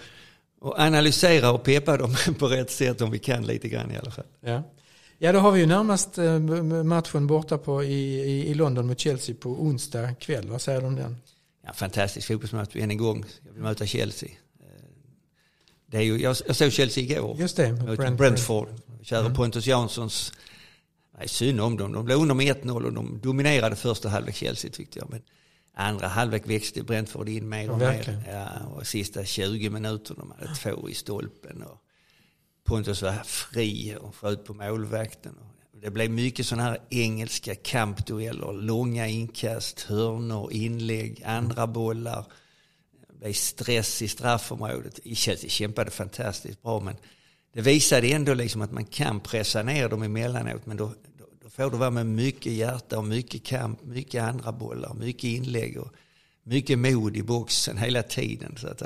och 0.60 0.78
analysera 0.78 1.50
och 1.50 1.62
peppa 1.62 1.96
dem 1.96 2.16
på 2.38 2.48
rätt 2.48 2.70
sätt 2.70 3.00
om 3.00 3.10
vi 3.10 3.18
kan 3.18 3.46
lite 3.46 3.68
grann 3.68 3.90
i 3.90 3.96
alla 3.96 4.10
fall. 4.10 4.26
Ja. 4.40 4.62
Ja, 5.18 5.32
då 5.32 5.38
har 5.38 5.52
vi 5.52 5.60
ju 5.60 5.66
närmast 5.66 6.18
eh, 6.18 6.38
matchen 6.84 7.26
borta 7.26 7.58
på 7.58 7.84
i, 7.84 8.20
i, 8.50 8.54
London 8.54 8.86
mot 8.86 8.98
Chelsea 8.98 9.36
på 9.40 9.50
onsdag 9.50 10.14
kväll. 10.14 10.48
Vad 10.48 10.60
säger 10.60 10.80
du 10.80 10.86
om 10.86 10.96
den? 10.96 11.16
Ja, 11.66 11.72
fantastisk 11.72 12.28
fotbollsmatch 12.28 12.76
än 12.76 12.90
en 12.90 12.98
gång. 12.98 13.24
Jag 13.46 13.52
vill 13.52 13.62
möta 13.62 13.86
Chelsea. 13.86 14.28
Det 15.90 15.96
är 15.96 16.02
ju, 16.02 16.18
jag, 16.18 16.36
jag 16.46 16.56
såg 16.56 16.72
Chelsea 16.72 17.04
igår. 17.04 17.36
Just 17.38 17.56
det, 17.56 17.72
Brentford. 17.72 18.16
Brentford. 18.16 18.68
Kära 19.02 19.20
mm. 19.20 19.34
Pontus 19.34 19.66
Janssons, 19.66 20.32
nej 21.18 21.28
synd 21.28 21.60
om 21.60 21.76
dem. 21.76 21.92
De 21.92 22.04
blev 22.04 22.18
under 22.18 22.34
med 22.34 22.56
1-0 22.56 22.84
och 22.84 22.92
de 22.92 23.20
dominerade 23.22 23.76
första 23.76 24.08
halvlek 24.08 24.34
Chelsea 24.34 24.70
tyckte 24.70 24.98
jag. 24.98 25.10
Men 25.10 25.22
andra 25.74 26.08
halvlek 26.08 26.42
växte 26.46 26.82
Brentford 26.82 27.28
in 27.28 27.48
mer 27.48 27.70
och 27.70 27.78
mer. 27.78 28.22
Ja, 28.28 28.48
och 28.74 28.86
sista 28.86 29.24
20 29.24 29.70
minuterna, 29.70 30.24
de 30.24 30.30
hade 30.30 30.54
två 30.54 30.88
i 30.88 30.94
stolpen. 30.94 31.62
Och 31.62 31.82
Pontus 32.64 33.02
var 33.02 33.12
fri 33.12 33.96
och 34.00 34.16
sköt 34.16 34.44
på 34.44 34.54
målvakten. 34.54 35.34
Det 35.82 35.90
blev 35.90 36.10
mycket 36.10 36.46
sådana 36.46 36.62
här 36.68 36.78
engelska 36.90 37.54
kampdueller, 37.54 38.52
långa 38.52 39.06
inkast, 39.06 39.80
hörnor, 39.80 40.52
inlägg, 40.52 41.22
andra 41.26 41.66
bollar 41.66 42.24
blev 43.18 43.32
stress 43.32 44.02
i 44.02 44.08
straffområdet. 44.08 45.00
Chelsea 45.14 45.50
kämpade 45.50 45.90
fantastiskt 45.90 46.62
bra 46.62 46.80
men 46.80 46.96
det 47.52 47.60
visade 47.60 48.08
ändå 48.08 48.34
liksom 48.34 48.62
att 48.62 48.72
man 48.72 48.84
kan 48.84 49.20
pressa 49.20 49.62
ner 49.62 49.88
dem 49.88 50.02
emellanåt 50.02 50.66
men 50.66 50.76
då, 50.76 50.94
då, 51.18 51.24
då 51.42 51.50
får 51.50 51.70
det 51.70 51.76
vara 51.76 51.90
med 51.90 52.06
mycket 52.06 52.52
hjärta 52.52 52.98
och 52.98 53.04
mycket 53.04 53.44
kamp, 53.44 53.84
mycket 53.84 54.22
andra 54.22 54.52
bollar, 54.52 54.94
mycket 54.94 55.24
inlägg 55.24 55.78
och 55.78 55.92
mycket 56.42 56.78
mod 56.78 57.16
i 57.16 57.22
boxen 57.22 57.78
hela 57.78 58.02
tiden. 58.02 58.56
Så 58.56 58.68
att, 58.68 58.82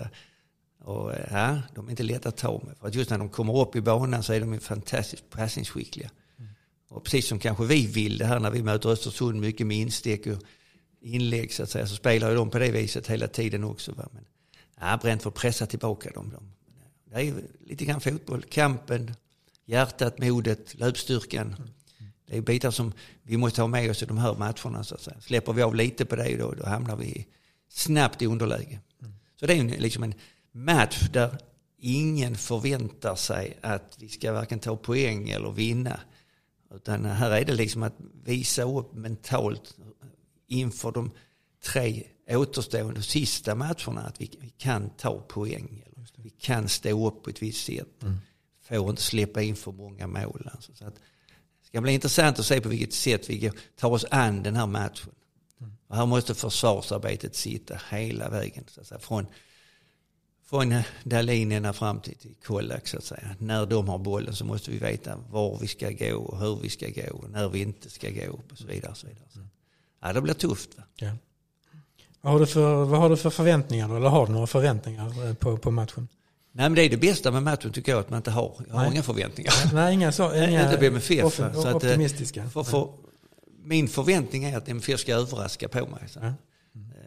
och 0.85 1.13
ja, 1.31 1.59
de 1.75 1.87
är 1.87 1.91
inte 1.91 2.03
lätta 2.03 2.29
att 2.29 2.37
ta 2.37 2.61
med. 2.67 2.77
För 2.81 2.89
att 2.89 2.95
just 2.95 3.11
när 3.11 3.19
de 3.19 3.29
kommer 3.29 3.61
upp 3.61 3.77
i 3.77 3.81
banan 3.81 4.23
så 4.23 4.33
är 4.33 4.41
de 4.41 4.61
fantastiskt 4.61 5.31
passningsskickliga. 5.31 6.11
Mm. 6.39 6.51
Och 6.89 7.05
precis 7.05 7.29
som 7.29 7.39
kanske 7.39 7.65
vi 7.65 7.87
vill 7.87 8.19
det 8.19 8.27
här 8.27 8.41
när 8.41 8.51
vi 8.51 8.63
möter 8.63 8.89
Östersund 8.89 9.41
mycket 9.41 9.67
med 9.67 9.77
instick 9.77 10.27
och 10.27 10.43
inlägg 11.03 11.53
så 11.53 11.63
att 11.63 11.71
säga, 11.71 11.87
så 11.87 11.97
spelar 11.97 12.31
ju 12.31 12.37
de 12.37 12.51
på 12.51 12.59
det 12.59 12.71
viset 12.71 13.07
hela 13.07 13.29
tiden 13.29 13.65
också. 13.65 13.93
Va? 13.93 14.09
Men 14.13 14.25
ja, 14.81 14.99
Brentford 15.03 15.35
pressar 15.35 15.67
tillbaka 15.67 16.11
dem. 16.11 16.31
De, 16.35 16.53
det 17.11 17.29
är 17.29 17.35
lite 17.67 17.85
grann 17.85 18.01
fotboll, 18.01 18.43
kampen, 18.43 19.15
hjärtat, 19.65 20.19
modet, 20.19 20.75
löpstyrkan. 20.75 21.57
Det 22.27 22.37
är 22.37 22.41
bitar 22.41 22.71
som 22.71 22.93
vi 23.23 23.37
måste 23.37 23.61
ha 23.61 23.69
med 23.69 23.91
oss 23.91 24.03
i 24.03 24.07
de 24.07 24.19
här 24.19 24.35
matcherna. 24.35 24.85
Så 24.85 24.95
att 24.95 25.01
säga. 25.01 25.21
Släpper 25.21 25.53
vi 25.53 25.63
av 25.63 25.75
lite 25.75 26.05
på 26.05 26.17
det 26.17 26.37
då, 26.37 26.53
då 26.53 26.67
hamnar 26.67 26.97
vi 26.97 27.27
snabbt 27.69 28.23
i 28.23 28.27
underläge. 28.27 28.81
Så 29.41 29.47
det 29.47 29.55
är 29.55 29.65
liksom 29.65 30.03
en 30.03 30.15
match 30.53 31.09
där 31.13 31.39
ingen 31.79 32.37
förväntar 32.37 33.15
sig 33.15 33.59
att 33.61 33.97
vi 33.99 34.09
ska 34.09 34.33
varken 34.33 34.59
ta 34.59 34.77
poäng 34.77 35.31
eller 35.31 35.51
vinna. 35.51 36.01
Utan 36.75 37.05
här 37.05 37.31
är 37.31 37.45
det 37.45 37.55
liksom 37.55 37.83
att 37.83 37.97
visa 38.25 38.63
upp 38.63 38.95
mentalt 38.95 39.77
inför 40.53 40.93
de 40.93 41.11
tre 41.65 42.05
återstående 42.31 43.03
sista 43.03 43.55
matcherna 43.55 44.01
att 44.01 44.21
vi, 44.21 44.31
vi 44.41 44.51
kan 44.51 44.91
ta 44.91 45.21
poäng. 45.21 45.85
Vi 46.17 46.31
kan 46.31 46.69
stå 46.69 47.09
upp 47.09 47.23
på 47.23 47.31
ett 47.31 47.43
visst 47.43 47.65
sätt. 47.65 48.03
Mm. 48.03 48.17
Får 48.63 48.91
inte 48.91 49.03
släppa 49.03 49.43
in 49.43 49.57
för 49.57 49.73
många 49.73 50.07
mål. 50.07 50.51
Alltså. 50.53 50.75
Så 50.75 50.87
att, 50.87 50.95
det 50.95 51.67
ska 51.67 51.81
bli 51.81 51.93
intressant 51.93 52.39
att 52.39 52.47
se 52.47 52.61
på 52.61 52.69
vilket 52.69 52.93
sätt 52.93 53.31
vi 53.31 53.53
tar 53.77 53.91
oss 53.91 54.05
an 54.11 54.43
den 54.43 54.57
här 54.57 54.67
matchen. 54.67 55.13
Mm. 55.61 55.73
Och 55.87 55.97
här 55.97 56.07
måste 56.07 56.35
försvarsarbetet 56.35 57.37
sitta 57.37 57.81
hela 57.91 58.29
vägen. 58.29 58.65
Så 58.69 58.81
att 58.81 58.87
säga, 58.87 58.99
från, 58.99 59.27
från 60.45 60.75
där 61.05 61.23
linjerna 61.23 61.73
fram 61.73 62.01
till, 62.01 62.17
till 62.17 62.35
Kollak 62.45 62.89
så 62.89 62.99
att 62.99 63.05
säga. 63.05 63.37
När 63.39 63.67
de 63.67 63.89
har 63.89 63.99
bollen 63.99 64.37
så 64.37 64.45
måste 64.45 64.71
vi 64.71 64.79
veta 64.79 65.17
var 65.17 65.59
vi 65.59 65.69
ska 65.69 65.91
gå 65.91 66.17
och 66.17 66.41
hur 66.41 66.57
vi 66.57 66.71
ska 66.71 66.89
gå 66.89 67.17
och 67.17 67.31
när 67.31 67.49
vi 67.49 67.61
inte 67.61 67.91
ska 67.91 68.11
gå 68.11 68.41
och 68.51 68.59
så 68.59 68.67
vidare. 68.67 68.91
Och 68.91 68.97
så 68.97 69.07
vidare. 69.07 69.27
Mm. 69.35 69.49
Ja, 70.03 70.13
det 70.13 70.21
blir 70.21 70.35
tufft. 70.35 70.71
Ja. 70.97 71.11
Vad, 72.21 72.33
har 72.33 72.41
du 72.41 72.47
för, 72.47 72.85
vad 72.85 73.01
har 73.01 73.11
du 73.11 73.17
för 73.17 73.31
förväntningar 73.31 73.97
eller 73.97 74.09
har 74.09 74.27
du 74.27 74.33
några 74.33 74.47
förväntningar 74.47 75.29
eh, 75.29 75.35
på, 75.35 75.57
på 75.57 75.71
matchen? 75.71 76.09
Nej 76.53 76.69
men 76.69 76.75
det 76.75 76.83
är 76.83 76.91
det 76.91 76.97
bästa 76.97 77.31
med 77.31 77.43
matchen 77.43 77.73
tycker 77.73 77.93
jag 77.93 78.01
att 78.01 78.11
man 78.11 78.17
inte 78.17 78.31
har. 78.31 78.55
Jag 78.69 78.75
har 78.75 78.83
Nej. 78.83 78.93
inga 78.93 79.03
förväntningar. 79.03 79.53
Nej, 79.75 79.95
inga 79.95 80.13
så. 80.13 80.35
Inga 80.49 80.73
inte 80.73 80.87
MFF. 80.87 81.35
så 81.35 81.45
att, 81.45 81.75
optimistiska. 81.75 82.51
För, 82.51 82.63
för, 82.63 82.89
min 83.65 83.89
förväntning 83.89 84.45
är 84.45 84.57
att 84.57 84.69
MFF 84.69 85.01
ska 85.01 85.15
överraska 85.15 85.69
på 85.69 85.87
mig. 85.87 86.09
Så. 86.09 86.21
Mm. 86.21 86.35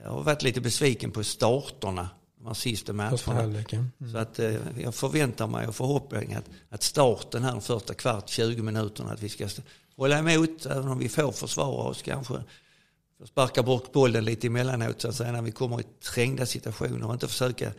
Jag 0.03 0.11
har 0.11 0.23
varit 0.23 0.43
lite 0.43 0.61
besviken 0.61 1.11
på 1.11 1.23
starterna 1.23 2.09
de 2.45 2.55
sista 2.55 2.93
matcherna. 2.93 3.41
Mm. 3.41 3.91
Så 4.11 4.17
att 4.17 4.39
eh, 4.39 4.55
jag 4.77 4.95
förväntar 4.95 5.47
mig 5.47 5.67
och 5.67 5.75
förhoppning 5.75 6.33
att, 6.33 6.45
att 6.69 6.83
starten 6.83 7.43
här 7.43 7.51
de 7.51 7.61
första 7.61 7.93
kvart, 7.93 8.29
20 8.29 8.61
minuterna, 8.61 9.11
att 9.11 9.23
vi 9.23 9.29
ska 9.29 9.47
hålla 9.97 10.19
emot 10.19 10.65
även 10.65 10.87
om 10.87 10.99
vi 10.99 11.09
får 11.09 11.31
försvara 11.31 11.89
oss 11.89 12.01
kanske 12.01 12.33
för 13.25 13.31
sparka 13.31 13.63
bort 13.63 13.91
bollen 13.91 14.25
lite 14.25 14.47
emellanåt 14.47 15.01
så 15.01 15.07
att 15.07 15.15
säga 15.15 15.31
när 15.31 15.41
vi 15.41 15.51
kommer 15.51 15.81
i 15.81 15.83
trängda 15.83 16.45
situationer 16.45 17.07
och 17.07 17.13
inte 17.13 17.27
försöka 17.27 17.73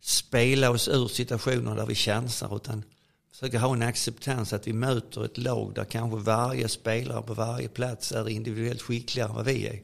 spela 0.00 0.70
oss 0.70 0.88
ur 0.88 1.08
situationer 1.08 1.76
där 1.76 1.86
vi 1.86 1.94
chansar 1.94 2.56
utan 2.56 2.84
försöka 3.32 3.58
ha 3.58 3.72
en 3.74 3.82
acceptans 3.82 4.52
att 4.52 4.66
vi 4.66 4.72
möter 4.72 5.24
ett 5.24 5.38
lag 5.38 5.74
där 5.74 5.84
kanske 5.84 6.18
varje 6.18 6.68
spelare 6.68 7.22
på 7.22 7.34
varje 7.34 7.68
plats 7.68 8.12
är 8.12 8.28
individuellt 8.28 8.82
skickligare 8.82 9.28
än 9.28 9.34
vad 9.34 9.44
vi 9.44 9.66
är. 9.66 9.82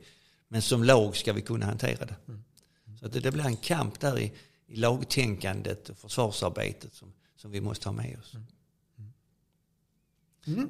Men 0.49 0.63
som 0.63 0.85
lag 0.85 1.17
ska 1.17 1.33
vi 1.33 1.41
kunna 1.41 1.67
hantera 1.67 2.07
det. 2.07 2.17
Mm. 2.29 2.43
Så 3.01 3.09
det, 3.09 3.21
det, 3.21 3.33
blir 3.33 3.47
en 3.47 3.57
kamp 3.57 4.01
där 4.01 4.19
i, 4.19 4.33
i 4.67 4.77
lagtänkandet 4.77 5.89
och 5.89 5.99
försvarsarbetet 5.99 6.95
som, 6.95 7.13
som 7.37 7.51
vi 7.51 7.61
måste 7.61 7.89
ha 7.89 7.93
med 7.93 8.19
oss. 8.19 8.35
Mm. 8.35 8.47
Mm. 10.47 10.69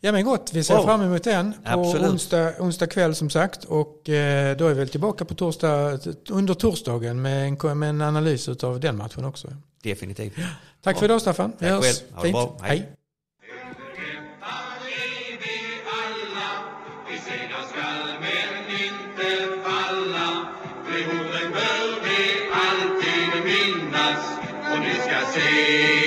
Ja 0.00 0.12
men 0.12 0.24
gott, 0.24 0.50
vi 0.54 0.64
ser 0.64 0.74
oh. 0.74 0.84
fram 0.84 1.02
emot 1.02 1.24
den 1.24 1.54
på 1.64 1.80
onsdag, 1.80 2.52
onsdag 2.58 2.86
kväll 2.86 3.14
som 3.14 3.30
sagt. 3.30 3.64
Och 3.64 4.08
eh, 4.08 4.56
då 4.56 4.64
är 4.64 4.68
vi 4.68 4.74
väl 4.74 4.88
tillbaka 4.88 5.24
på 5.24 5.34
torsdag, 5.34 5.98
under 6.28 6.54
torsdagen 6.54 7.22
med 7.22 7.48
en, 7.48 7.78
med 7.78 7.88
en 7.88 8.00
analys 8.00 8.48
av 8.48 8.80
den 8.80 8.96
matchen 8.96 9.24
också. 9.24 9.48
Definitivt. 9.82 10.34
Tack 10.82 10.96
oh. 10.96 10.98
för 10.98 11.06
idag 11.06 11.20
Staffan. 11.20 11.52
Vi 11.58 11.68
hörs. 11.68 12.02
Fint. 12.22 12.36
Hej. 12.62 12.78
Hej. 12.78 12.94
se 25.34 25.97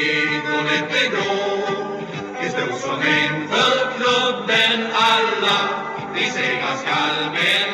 Vi 6.33 6.37
segrar 6.37 7.70